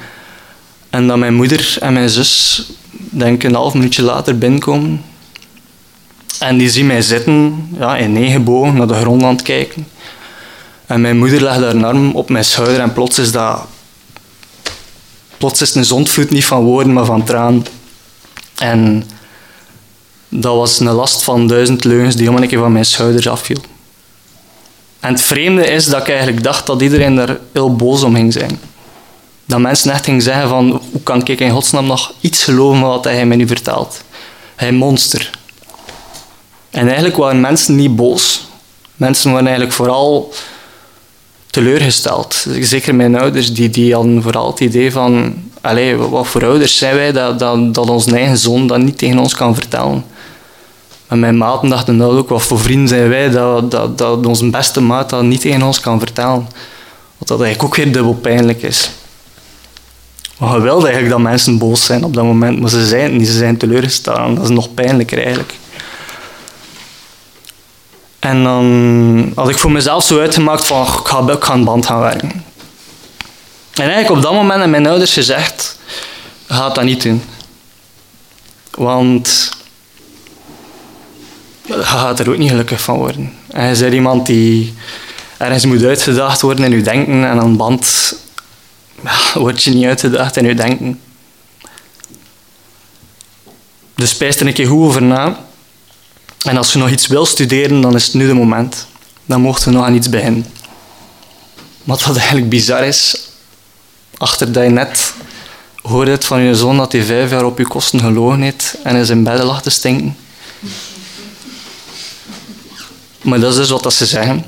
en 0.90 1.08
dat 1.08 1.18
mijn 1.18 1.34
moeder 1.34 1.78
en 1.80 1.94
mijn 1.94 2.10
zus, 2.10 2.64
denk 2.92 3.44
een 3.44 3.56
half 3.56 3.74
minuutje 3.74 4.02
later 4.02 4.38
binnenkomen. 4.38 5.04
En 6.40 6.58
die 6.58 6.70
zien 6.70 6.88
mij 6.88 7.02
zitten, 7.02 7.68
ja, 7.78 7.98
in 7.98 8.14
negenbogen, 8.14 8.74
naar 8.74 8.88
de 8.88 8.94
grond 8.94 9.24
aan 9.24 9.34
het 9.34 9.42
kijken. 9.42 9.88
En 10.86 11.02
mijn 11.02 11.18
moeder 11.18 11.42
legt 11.42 11.60
haar 11.60 11.86
arm 11.86 12.12
op 12.12 12.30
mijn 12.30 12.46
schouder 12.46 12.80
en 12.80 12.94
plots 12.94 13.20
is 13.20 13.32
dat... 13.32 13.66
Plots 15.38 15.62
is 15.62 15.76
een 15.76 15.86
zondvloed 15.86 16.30
niet 16.30 16.46
van 16.46 16.64
woorden, 16.64 16.94
maar 16.94 17.06
van 17.06 17.24
traan. 17.24 17.66
En 18.58 19.04
dat 20.34 20.56
was 20.56 20.80
een 20.80 20.92
last 20.92 21.24
van 21.24 21.48
duizend 21.48 21.84
leugens 21.84 22.16
die 22.16 22.30
om 22.30 22.36
een 22.36 22.48
keer 22.48 22.60
van 22.60 22.72
mijn 22.72 22.86
schouders 22.86 23.28
afviel. 23.28 23.62
En 25.00 25.14
het 25.14 25.22
vreemde 25.22 25.66
is 25.66 25.86
dat 25.86 26.02
ik 26.02 26.08
eigenlijk 26.08 26.44
dacht 26.44 26.66
dat 26.66 26.82
iedereen 26.82 27.16
daar 27.16 27.38
heel 27.54 27.76
boos 27.76 28.04
om 28.04 28.16
ging 28.16 28.34
zijn. 28.34 28.60
Dat 29.46 29.60
mensen 29.60 29.92
echt 29.92 30.04
gingen 30.04 30.22
zeggen 30.22 30.50
van, 30.50 30.82
hoe 30.92 31.02
kan 31.04 31.28
ik 31.28 31.40
in 31.40 31.52
godsnaam 31.52 31.86
nog 31.86 32.14
iets 32.20 32.44
geloven 32.44 32.82
wat 32.82 33.04
hij 33.04 33.26
mij 33.26 33.38
nu 33.38 33.48
vertelt? 33.48 34.04
Hij 34.56 34.72
monster. 34.72 35.30
En 36.70 36.86
eigenlijk 36.86 37.18
waren 37.18 37.42
mensen 37.42 37.76
niet 37.76 37.96
boos. 37.96 38.48
Mensen 38.96 39.32
waren 39.32 39.46
eigenlijk 39.48 39.76
vooral 39.76 40.34
teleurgesteld. 41.50 42.46
Zeker 42.60 42.96
mijn 42.96 43.20
ouders, 43.20 43.54
die, 43.54 43.70
die 43.70 43.94
hadden 43.94 44.22
vooral 44.22 44.48
het 44.48 44.60
idee 44.60 44.92
van... 44.92 45.34
Allee, 45.62 45.96
wat 45.96 46.28
voor 46.28 46.46
ouders 46.46 46.78
zijn 46.78 46.96
wij 46.96 47.12
dat, 47.12 47.40
dat, 47.40 47.74
dat 47.74 47.90
ons 47.90 48.06
eigen 48.06 48.38
zoon 48.38 48.68
dat 48.68 48.80
niet 48.80 48.98
tegen 48.98 49.20
ons 49.20 49.36
kan 49.36 49.56
vertellen? 49.56 50.06
En 51.12 51.20
mijn 51.20 51.38
maten 51.38 51.70
dachten 51.70 51.98
dat 51.98 52.12
ook, 52.12 52.30
wat 52.30 52.42
voor 52.42 52.60
vrienden 52.60 52.88
zijn 52.88 53.10
wij, 53.10 53.30
dat, 53.30 53.72
dat, 53.72 53.98
dat 53.98 54.26
onze 54.26 54.50
beste 54.50 54.82
maat 54.82 55.10
dat 55.10 55.24
niet 55.24 55.42
tegen 55.42 55.62
ons 55.62 55.80
kan 55.80 56.00
vertellen. 56.00 56.48
Wat 57.18 57.28
dat 57.28 57.42
eigenlijk 57.42 57.64
ook 57.64 57.76
weer 57.76 57.94
dubbel 57.94 58.14
pijnlijk 58.14 58.62
is. 58.62 58.92
Maar 60.38 60.56
je 60.56 60.62
wilde 60.62 60.84
eigenlijk 60.84 61.14
dat 61.14 61.24
mensen 61.32 61.58
boos 61.58 61.86
zijn 61.86 62.04
op 62.04 62.14
dat 62.14 62.24
moment, 62.24 62.60
maar 62.60 62.70
ze 62.70 62.86
zijn 62.86 63.18
niet, 63.18 63.28
ze 63.28 63.34
zijn 63.34 63.58
teleurgesteld. 63.58 64.36
Dat 64.36 64.44
is 64.44 64.50
nog 64.50 64.74
pijnlijker 64.74 65.18
eigenlijk. 65.18 65.54
En 68.20 68.44
dan 68.44 69.32
had 69.36 69.50
ik 69.50 69.58
voor 69.58 69.72
mezelf 69.72 70.04
zo 70.04 70.20
uitgemaakt 70.20 70.66
van, 70.66 70.82
ik 70.82 71.08
ga, 71.08 71.32
ik 71.32 71.44
ga 71.44 71.54
een 71.54 71.64
band 71.64 71.86
gaan 71.86 72.00
werken. 72.00 72.32
En 73.74 73.84
eigenlijk 73.90 74.12
op 74.12 74.22
dat 74.22 74.32
moment 74.34 74.52
hebben 74.52 74.70
mijn 74.70 74.88
ouders 74.88 75.14
gezegd, 75.14 75.78
ga 76.48 76.70
dat 76.70 76.84
niet 76.84 77.04
doen. 77.04 77.24
Want 78.72 79.51
je 81.78 81.84
gaat 81.84 82.20
er 82.20 82.30
ook 82.30 82.38
niet 82.38 82.50
gelukkig 82.50 82.82
van 82.82 82.98
worden. 82.98 83.34
En 83.48 83.76
je 83.76 83.80
bent 83.80 83.94
iemand 83.94 84.26
die 84.26 84.74
ergens 85.38 85.66
moet 85.66 85.84
uitgedaagd 85.84 86.42
worden 86.42 86.66
in 86.66 86.72
je 86.72 86.82
denken 86.82 87.24
en 87.24 87.40
aan 87.40 87.58
band 87.58 88.16
word 89.34 89.64
je 89.64 89.72
niet 89.72 89.86
uitgedaagd 89.86 90.38
in 90.38 90.46
je 90.46 90.56
denken. 90.56 91.00
Dus 93.96 94.10
spijs 94.10 94.36
er 94.36 94.48
een 94.48 94.54
keer 94.54 94.68
goed 94.68 94.86
over 94.86 95.02
na. 95.02 95.46
En 96.42 96.58
als 96.58 96.74
je 96.74 96.80
nog 96.80 96.90
iets 96.90 97.08
wil 97.08 97.26
studeren, 97.26 97.82
dan 97.82 97.96
is 97.96 98.06
het 98.06 98.14
nu 98.14 98.28
de 98.28 98.34
moment. 98.34 98.88
Dan 99.26 99.42
mocht 99.42 99.64
je 99.64 99.70
nog 99.70 99.86
aan 99.86 99.96
iets 99.96 100.10
beginnen. 100.10 100.46
Wat 101.84 102.04
wat 102.04 102.18
eigenlijk 102.18 102.50
bizar 102.50 102.84
is, 102.84 103.30
achter 104.18 104.52
dat 104.52 104.64
je 104.64 104.70
net 104.70 105.14
hoorde 105.82 106.12
het 106.12 106.26
van 106.26 106.42
je 106.42 106.56
zoon 106.56 106.78
dat 106.78 106.92
hij 106.92 107.04
vijf 107.04 107.30
jaar 107.30 107.46
op 107.46 107.58
je 107.58 107.68
kosten 107.68 108.00
gelogen 108.00 108.42
heeft 108.42 108.76
en 108.84 108.96
in 108.96 109.06
zijn 109.06 109.24
bed 109.24 109.44
lag 109.44 109.62
te 109.62 109.70
stinken. 109.70 110.16
Maar 113.22 113.40
dat 113.40 113.52
is 113.52 113.58
dus 113.58 113.70
wat 113.70 113.84
dat 113.84 113.94
ze 113.94 114.06
zeggen. 114.06 114.46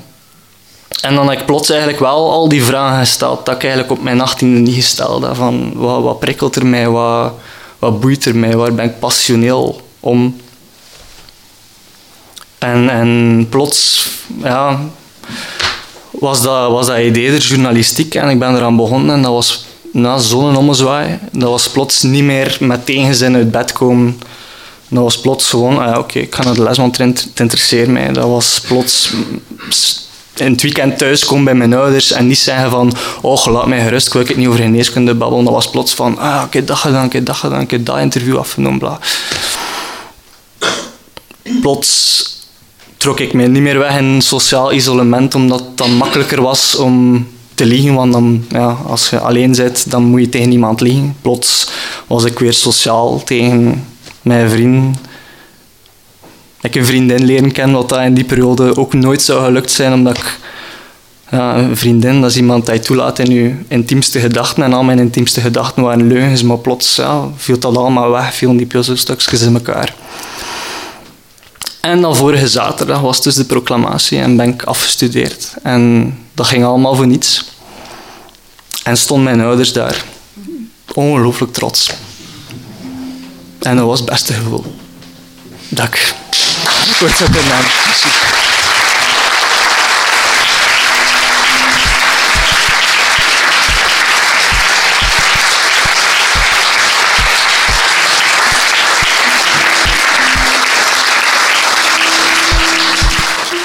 En 1.00 1.14
dan 1.14 1.28
heb 1.28 1.38
ik 1.38 1.46
plots 1.46 1.68
eigenlijk 1.68 2.00
wel 2.00 2.30
al 2.30 2.48
die 2.48 2.64
vragen 2.64 2.98
gesteld 2.98 3.46
dat 3.46 3.54
ik 3.54 3.62
eigenlijk 3.62 3.92
op 3.92 4.02
mijn 4.02 4.20
achttiende 4.20 4.60
niet 4.60 4.74
gesteld 4.74 5.22
heb. 5.22 5.34
Van 5.34 5.72
wat, 5.74 6.02
wat 6.02 6.18
prikkelt 6.18 6.56
er 6.56 6.66
mij, 6.66 6.88
wat, 6.88 7.32
wat 7.78 8.00
boeit 8.00 8.24
er 8.24 8.36
mij, 8.36 8.56
waar 8.56 8.74
ben 8.74 8.84
ik 8.84 8.98
passioneel 8.98 9.80
om? 10.00 10.36
En, 12.58 12.90
en 12.90 13.46
plots 13.50 14.08
ja, 14.42 14.80
was, 16.10 16.42
dat, 16.42 16.70
was 16.70 16.86
dat 16.86 16.98
idee 16.98 17.30
er 17.30 17.38
journalistiek 17.38 18.14
en 18.14 18.28
ik 18.28 18.38
ben 18.38 18.56
eraan 18.56 18.76
begonnen 18.76 19.14
en 19.14 19.22
dat 19.22 19.32
was 19.32 19.64
na 19.92 20.18
zo'n 20.18 20.56
ommezwaai, 20.56 21.18
dat 21.32 21.50
was 21.50 21.70
plots 21.70 22.02
niet 22.02 22.24
meer 22.24 22.56
met 22.60 22.86
tegenzin 22.86 23.34
uit 23.34 23.50
bed 23.50 23.72
komen. 23.72 24.20
Dat 24.88 25.02
was 25.02 25.20
plots 25.20 25.48
gewoon, 25.48 25.78
ah, 25.78 25.98
oké, 25.98 26.18
ik 26.18 26.34
ga 26.34 26.44
naar 26.44 26.54
de 26.54 26.62
les, 26.62 26.76
want 26.76 26.98
het 26.98 27.30
interesseert 27.34 27.88
mij. 27.88 28.12
Dat 28.12 28.28
was 28.28 28.60
plots 28.68 29.12
in 30.34 30.52
het 30.52 30.62
weekend 30.62 30.98
thuiskomen 30.98 31.44
bij 31.44 31.54
mijn 31.54 31.74
ouders 31.74 32.12
en 32.12 32.26
niet 32.26 32.38
zeggen 32.38 32.70
van 32.70 32.92
oh, 33.20 33.46
laat 33.46 33.66
mij 33.66 33.82
gerust, 33.82 34.06
ik 34.06 34.12
wil 34.12 34.22
het 34.22 34.36
niet 34.36 34.48
over 34.48 34.60
geneeskunde 34.60 35.14
babbelen. 35.14 35.44
Dat 35.44 35.54
was 35.54 35.70
plots 35.70 35.94
van, 35.94 36.18
ah, 36.18 36.42
ik 36.46 36.52
heb 36.52 36.66
dat 36.66 36.76
gedaan, 36.76 37.08
heb 37.12 37.26
dat 37.26 37.36
gedaan, 37.36 37.66
heb 37.68 37.86
dat 37.86 37.98
interview 37.98 38.36
afgenomen, 38.36 38.78
bla. 38.78 38.98
Plots 41.60 42.24
trok 42.96 43.20
ik 43.20 43.32
mij 43.32 43.46
niet 43.46 43.62
meer 43.62 43.78
weg 43.78 43.98
in 43.98 44.22
sociaal 44.22 44.72
isolement, 44.72 45.34
omdat 45.34 45.60
het 45.60 45.76
dan 45.76 45.96
makkelijker 45.96 46.42
was 46.42 46.74
om 46.74 47.26
te 47.54 47.66
liegen, 47.66 47.94
want 47.94 48.12
dan, 48.12 48.44
ja, 48.48 48.76
als 48.86 49.10
je 49.10 49.18
alleen 49.18 49.52
bent, 49.52 49.90
dan 49.90 50.02
moet 50.02 50.20
je 50.20 50.28
tegen 50.28 50.48
niemand 50.48 50.80
liegen. 50.80 51.16
Plots 51.20 51.68
was 52.06 52.24
ik 52.24 52.38
weer 52.38 52.54
sociaal 52.54 53.22
tegen 53.24 53.86
mijn 54.24 54.50
vrienden 54.50 54.94
ik 56.64 56.74
een 56.74 56.86
vriendin 56.86 57.24
leren 57.24 57.52
kennen, 57.52 57.76
wat 57.76 57.88
dat 57.88 58.00
in 58.00 58.14
die 58.14 58.24
periode 58.24 58.76
ook 58.76 58.92
nooit 58.92 59.22
zou 59.22 59.44
gelukt 59.44 59.70
zijn, 59.70 59.92
omdat 59.92 60.16
ik 60.16 60.38
ja, 61.30 61.56
een 61.56 61.76
vriendin, 61.76 62.20
dat 62.20 62.30
is 62.30 62.36
iemand 62.36 62.66
die 62.66 62.74
je 62.74 62.80
toelaat 62.80 63.18
in 63.18 63.30
je 63.30 63.54
intiemste 63.68 64.20
gedachten. 64.20 64.62
En 64.62 64.72
al 64.72 64.82
mijn 64.82 64.98
intiemste 64.98 65.40
gedachten 65.40 65.82
waren 65.82 66.06
leugens, 66.06 66.42
maar 66.42 66.58
plots 66.58 67.00
viel 67.36 67.58
dat 67.58 67.76
allemaal 67.76 68.10
weg, 68.10 68.34
vielen 68.34 68.56
die 68.56 68.66
puzzelstukjes 68.66 69.40
in 69.40 69.54
elkaar. 69.54 69.94
En 71.80 72.00
dan 72.00 72.16
vorige 72.16 72.48
zaterdag 72.48 73.00
was 73.00 73.22
dus 73.22 73.34
de 73.34 73.44
proclamatie 73.44 74.18
en 74.18 74.36
ben 74.36 74.48
ik 74.48 74.62
afgestudeerd. 74.62 75.54
En 75.62 76.14
dat 76.34 76.46
ging 76.46 76.64
allemaal 76.64 76.94
voor 76.94 77.06
niets. 77.06 77.44
En 78.84 78.96
stonden 78.96 79.24
mijn 79.24 79.46
ouders 79.46 79.72
daar. 79.72 80.04
Ongelooflijk 80.94 81.52
trots. 81.52 81.90
En 83.64 83.76
dat 83.76 83.86
was 83.86 84.00
het 84.00 84.08
beste 84.08 84.32
gevoel. 84.32 84.64
Dat 85.68 85.86
ik 85.86 86.14
Kort 86.98 87.22
op 87.22 87.32
de 87.32 87.46
naam. 87.48 87.64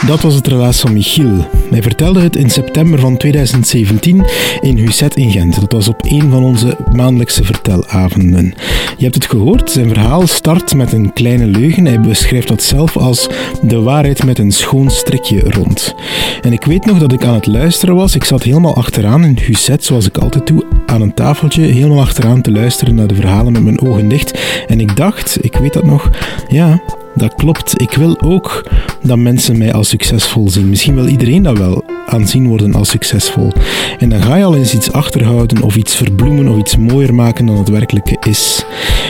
Dat 0.09 0.21
was 0.21 0.35
het 0.35 0.47
relaas 0.47 0.79
van 0.79 0.93
Michiel. 0.93 1.45
Hij 1.69 1.81
vertelde 1.81 2.19
het 2.19 2.35
in 2.35 2.49
september 2.49 2.99
van 2.99 3.17
2017 3.17 4.25
in 4.61 4.77
Husset 4.77 5.15
in 5.15 5.31
Gent. 5.31 5.59
Dat 5.59 5.71
was 5.71 5.87
op 5.87 6.01
een 6.05 6.29
van 6.29 6.43
onze 6.43 6.77
maandelijkse 6.91 7.43
vertelavonden. 7.43 8.53
Je 8.97 9.03
hebt 9.03 9.15
het 9.15 9.25
gehoord, 9.25 9.71
zijn 9.71 9.89
verhaal 9.89 10.27
start 10.27 10.73
met 10.75 10.93
een 10.93 11.13
kleine 11.13 11.45
leugen. 11.45 11.85
Hij 11.85 11.99
beschrijft 11.99 12.47
dat 12.47 12.63
zelf 12.63 12.97
als 12.97 13.27
de 13.61 13.81
waarheid 13.81 14.23
met 14.23 14.39
een 14.39 14.51
schoon 14.51 14.89
strikje 14.89 15.39
rond. 15.39 15.95
En 16.41 16.53
ik 16.53 16.63
weet 16.63 16.85
nog 16.85 16.99
dat 16.99 17.13
ik 17.13 17.23
aan 17.23 17.33
het 17.33 17.47
luisteren 17.47 17.95
was. 17.95 18.15
Ik 18.15 18.23
zat 18.23 18.43
helemaal 18.43 18.75
achteraan 18.75 19.23
in 19.23 19.37
Husset, 19.41 19.83
zoals 19.83 20.05
ik 20.05 20.17
altijd 20.17 20.47
doe, 20.47 20.65
aan 20.85 21.01
een 21.01 21.13
tafeltje, 21.13 21.61
helemaal 21.61 21.99
achteraan 21.99 22.41
te 22.41 22.51
luisteren 22.51 22.95
naar 22.95 23.07
de 23.07 23.15
verhalen 23.15 23.51
met 23.51 23.63
mijn 23.63 23.81
ogen 23.81 24.07
dicht. 24.07 24.39
En 24.67 24.79
ik 24.79 24.95
dacht, 24.95 25.37
ik 25.43 25.55
weet 25.55 25.73
dat 25.73 25.85
nog, 25.85 26.09
ja, 26.47 26.81
dat 27.19 27.35
klopt. 27.35 27.81
Ik 27.81 27.91
wil 27.91 28.21
ook 28.21 28.63
dat 29.03 29.17
mensen 29.17 29.57
mij 29.57 29.73
als 29.73 29.89
succesvol 29.89 30.49
zien. 30.49 30.69
Misschien 30.69 30.95
wil 30.95 31.07
iedereen 31.07 31.43
dat 31.43 31.57
wel 31.57 31.83
aanzien 32.05 32.47
worden 32.47 32.73
als 32.73 32.89
succesvol. 32.89 33.51
En 33.97 34.09
dan 34.09 34.21
ga 34.21 34.35
je 34.35 34.43
al 34.43 34.55
eens 34.55 34.73
iets 34.73 34.91
achterhouden 34.91 35.61
of 35.61 35.75
iets 35.75 35.95
verbloemen 35.95 36.47
of 36.47 36.57
iets 36.57 36.77
mooier 36.77 37.13
maken 37.13 37.45
dan 37.45 37.57
het 37.57 37.69
werkelijke 37.69 38.17
is. 38.27 38.65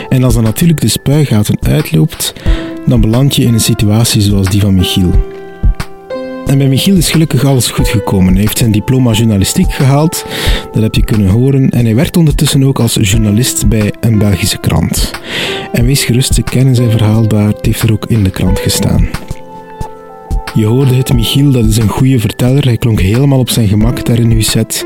En 0.09 0.23
als 0.23 0.33
dan 0.33 0.43
natuurlijk 0.43 0.81
de 0.81 0.87
spuigaten 0.87 1.57
uitloopt, 1.61 2.33
dan 2.85 3.01
beland 3.01 3.35
je 3.35 3.43
in 3.43 3.53
een 3.53 3.59
situatie 3.59 4.21
zoals 4.21 4.49
die 4.49 4.61
van 4.61 4.75
Michiel. 4.75 5.38
En 6.49 6.57
bij 6.57 6.67
Michiel 6.67 6.95
is 6.95 7.11
gelukkig 7.11 7.45
alles 7.45 7.67
goed 7.67 7.87
gekomen. 7.87 8.33
Hij 8.33 8.41
heeft 8.41 8.57
zijn 8.57 8.71
diploma 8.71 9.11
journalistiek 9.11 9.71
gehaald, 9.71 10.25
dat 10.71 10.81
heb 10.81 10.95
je 10.95 11.03
kunnen 11.03 11.27
horen. 11.27 11.69
En 11.69 11.85
hij 11.85 11.95
werkt 11.95 12.17
ondertussen 12.17 12.63
ook 12.63 12.79
als 12.79 12.97
journalist 13.01 13.67
bij 13.67 13.93
een 13.99 14.17
Belgische 14.17 14.57
krant. 14.57 15.11
En 15.71 15.85
wees 15.85 16.03
gerust, 16.03 16.33
ze 16.33 16.41
kennen 16.41 16.75
zijn 16.75 16.91
verhaal 16.91 17.27
daar, 17.27 17.47
het 17.47 17.65
heeft 17.65 17.81
er 17.81 17.91
ook 17.91 18.05
in 18.05 18.23
de 18.23 18.29
krant 18.29 18.59
gestaan. 18.59 19.07
Je 20.53 20.65
hoorde 20.65 20.95
het, 20.95 21.13
Michiel, 21.13 21.51
dat 21.51 21.65
is 21.65 21.77
een 21.77 21.87
goede 21.87 22.19
verteller. 22.19 22.63
Hij 22.63 22.77
klonk 22.77 22.99
helemaal 22.99 23.39
op 23.39 23.49
zijn 23.49 23.67
gemak 23.67 24.05
daar 24.05 24.19
in 24.19 24.43
set. 24.43 24.85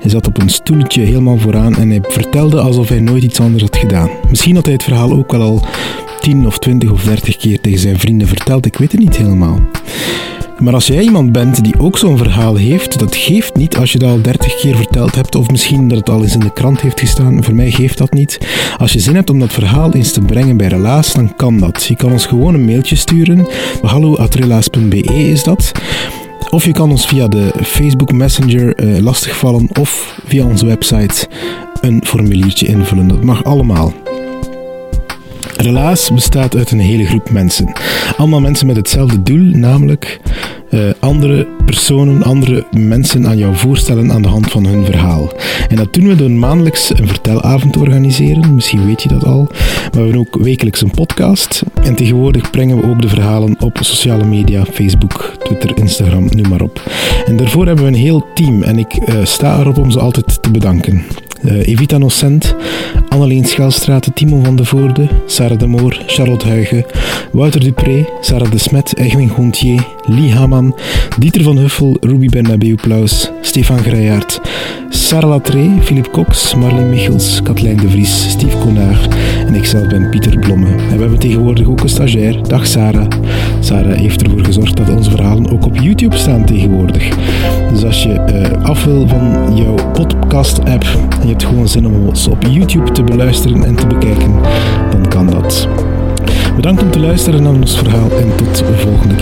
Hij 0.00 0.10
zat 0.10 0.26
op 0.26 0.40
een 0.40 0.50
stoeltje 0.50 1.02
helemaal 1.02 1.38
vooraan 1.38 1.76
en 1.76 1.90
hij 1.90 2.00
vertelde 2.02 2.60
alsof 2.60 2.88
hij 2.88 3.00
nooit 3.00 3.22
iets 3.22 3.40
anders 3.40 3.62
had 3.62 3.76
gedaan. 3.76 4.10
Misschien 4.30 4.54
had 4.54 4.64
hij 4.64 4.74
het 4.74 4.82
verhaal 4.82 5.12
ook 5.12 5.32
wel 5.32 5.42
al 5.42 5.66
10 6.20 6.46
of 6.46 6.58
20 6.58 6.90
of 6.90 7.04
30 7.04 7.36
keer 7.36 7.60
tegen 7.60 7.78
zijn 7.78 7.98
vrienden 7.98 8.28
verteld, 8.28 8.66
ik 8.66 8.76
weet 8.76 8.92
het 8.92 9.00
niet 9.00 9.16
helemaal. 9.16 9.60
Maar 10.58 10.74
als 10.74 10.86
jij 10.86 11.02
iemand 11.02 11.32
bent 11.32 11.64
die 11.64 11.80
ook 11.80 11.98
zo'n 11.98 12.18
verhaal 12.18 12.56
heeft, 12.56 12.98
dat 12.98 13.16
geeft 13.16 13.56
niet 13.56 13.76
als 13.76 13.92
je 13.92 13.98
dat 13.98 14.10
al 14.10 14.22
30 14.22 14.56
keer 14.56 14.76
verteld 14.76 15.14
hebt, 15.14 15.34
of 15.34 15.50
misschien 15.50 15.88
dat 15.88 15.98
het 15.98 16.08
al 16.08 16.22
eens 16.22 16.34
in 16.34 16.40
de 16.40 16.52
krant 16.52 16.80
heeft 16.80 17.00
gestaan. 17.00 17.44
Voor 17.44 17.54
mij 17.54 17.70
geeft 17.70 17.98
dat 17.98 18.12
niet. 18.12 18.38
Als 18.78 18.92
je 18.92 18.98
zin 18.98 19.14
hebt 19.14 19.30
om 19.30 19.38
dat 19.38 19.52
verhaal 19.52 19.92
eens 19.92 20.12
te 20.12 20.20
brengen 20.20 20.56
bij 20.56 20.66
Relaas, 20.66 21.12
dan 21.12 21.36
kan 21.36 21.58
dat. 21.58 21.84
Je 21.84 21.96
kan 21.96 22.12
ons 22.12 22.26
gewoon 22.26 22.54
een 22.54 22.64
mailtje 22.64 22.96
sturen. 22.96 23.46
Hallo@relaas.be 23.82 25.02
is 25.02 25.42
dat. 25.42 25.72
Of 26.50 26.64
je 26.64 26.72
kan 26.72 26.90
ons 26.90 27.06
via 27.06 27.28
de 27.28 27.52
Facebook 27.62 28.12
Messenger 28.12 28.82
uh, 28.84 28.98
lastigvallen 28.98 29.68
of 29.80 30.20
via 30.26 30.44
onze 30.44 30.66
website 30.66 31.28
een 31.80 32.00
formuliertje 32.04 32.66
invullen. 32.66 33.08
Dat 33.08 33.24
mag 33.24 33.44
allemaal. 33.44 33.92
Relaas 35.60 36.12
bestaat 36.12 36.56
uit 36.56 36.70
een 36.70 36.80
hele 36.80 37.06
groep 37.06 37.30
mensen. 37.30 37.72
Allemaal 38.16 38.40
mensen 38.40 38.66
met 38.66 38.76
hetzelfde 38.76 39.22
doel, 39.22 39.44
namelijk 39.44 40.20
uh, 40.70 40.90
andere 41.00 41.46
personen, 41.64 42.22
andere 42.22 42.66
mensen 42.70 43.26
aan 43.26 43.38
jou 43.38 43.56
voorstellen 43.56 44.12
aan 44.12 44.22
de 44.22 44.28
hand 44.28 44.50
van 44.50 44.66
hun 44.66 44.84
verhaal. 44.84 45.32
En 45.68 45.76
dat 45.76 45.94
doen 45.94 46.08
we 46.08 46.14
door 46.14 46.30
maandelijks 46.30 46.90
een 46.98 47.08
vertelavond 47.08 47.72
te 47.72 47.78
organiseren. 47.78 48.54
Misschien 48.54 48.86
weet 48.86 49.02
je 49.02 49.08
dat 49.08 49.24
al. 49.24 49.42
Maar 49.42 49.90
we 49.90 49.98
hebben 49.98 50.18
ook 50.18 50.38
wekelijks 50.42 50.80
een 50.80 50.90
podcast. 50.90 51.62
En 51.82 51.94
tegenwoordig 51.94 52.50
brengen 52.50 52.80
we 52.80 52.86
ook 52.86 53.02
de 53.02 53.08
verhalen 53.08 53.56
op 53.60 53.78
sociale 53.80 54.24
media, 54.24 54.64
Facebook, 54.64 55.32
Twitter, 55.42 55.76
Instagram, 55.76 56.28
noem 56.30 56.48
maar 56.48 56.62
op. 56.62 56.82
En 57.26 57.36
daarvoor 57.36 57.66
hebben 57.66 57.84
we 57.84 57.90
een 57.90 57.96
heel 57.96 58.26
team 58.34 58.62
en 58.62 58.78
ik 58.78 58.94
uh, 58.94 59.24
sta 59.24 59.58
erop 59.58 59.78
om 59.78 59.90
ze 59.90 60.00
altijd 60.00 60.42
te 60.42 60.50
bedanken. 60.50 61.04
Uh, 61.42 61.66
Evita 61.66 61.98
Nocent, 61.98 62.54
Anneleen 63.08 63.44
Schelstraat, 63.44 64.10
Timo 64.14 64.42
van 64.44 64.56
de 64.56 64.64
Voorde, 64.64 65.08
Sarah 65.26 65.47
de 65.56 65.66
Moor, 65.66 65.96
Charlotte 66.06 66.44
Huigen, 66.44 66.84
Wouter 67.32 67.60
Dupré, 67.60 68.06
Sarah 68.20 68.50
de 68.50 68.58
Smet, 68.58 68.92
Egwin 68.98 69.28
Gontier, 69.28 69.80
Lee 70.06 70.32
Haman, 70.32 70.74
Dieter 71.18 71.42
van 71.42 71.58
Huffel, 71.58 71.96
Ruby 72.00 72.28
Bernabeu 72.28 72.76
Plaus, 72.76 73.30
Stefan 73.42 73.78
Grijaert, 73.78 74.40
Sarah 74.90 75.28
Latré, 75.28 75.68
Philippe 75.82 76.10
Cox, 76.10 76.54
Marleen 76.54 76.90
Michels, 76.90 77.40
Katlijn 77.42 77.76
de 77.76 77.88
Vries, 77.88 78.30
Steve 78.30 78.58
Konaar 78.58 78.98
En 79.48 79.54
ikzelf 79.54 79.86
ben 79.86 80.10
Pieter 80.10 80.38
Blomme. 80.38 80.66
En 80.66 80.94
we 80.94 81.00
hebben 81.00 81.18
tegenwoordig 81.18 81.66
ook 81.66 81.80
een 81.80 81.88
stagiair. 81.88 82.48
Dag 82.48 82.66
Sarah. 82.66 83.06
Sarah 83.60 83.98
heeft 83.98 84.22
ervoor 84.22 84.44
gezorgd 84.44 84.76
dat 84.76 84.88
onze 84.88 85.10
verhalen 85.10 85.50
ook 85.50 85.64
op 85.64 85.76
YouTube 85.76 86.16
staan 86.16 86.44
tegenwoordig. 86.44 87.08
Dus 87.70 87.84
als 87.84 88.02
je 88.02 88.24
uh, 88.58 88.64
af 88.64 88.84
wil 88.84 89.08
van 89.08 89.56
jouw 89.56 89.74
podcast-app 89.92 90.84
en 91.10 91.22
je 91.22 91.28
hebt 91.28 91.44
gewoon 91.44 91.68
zin 91.68 91.86
om 91.86 92.06
ons 92.06 92.28
op 92.28 92.42
YouTube 92.50 92.92
te 92.92 93.02
beluisteren 93.02 93.64
en 93.64 93.74
te 93.74 93.86
bekijken, 93.86 94.32
dan 94.90 95.08
kan 95.08 95.26
dat. 95.30 95.68
Bedankt 96.56 96.82
om 96.82 96.90
te 96.90 97.00
luisteren 97.00 97.42
naar 97.42 97.54
ons 97.54 97.78
verhaal 97.78 98.10
en 98.10 98.34
tot 98.36 98.64
volgende 98.76 99.14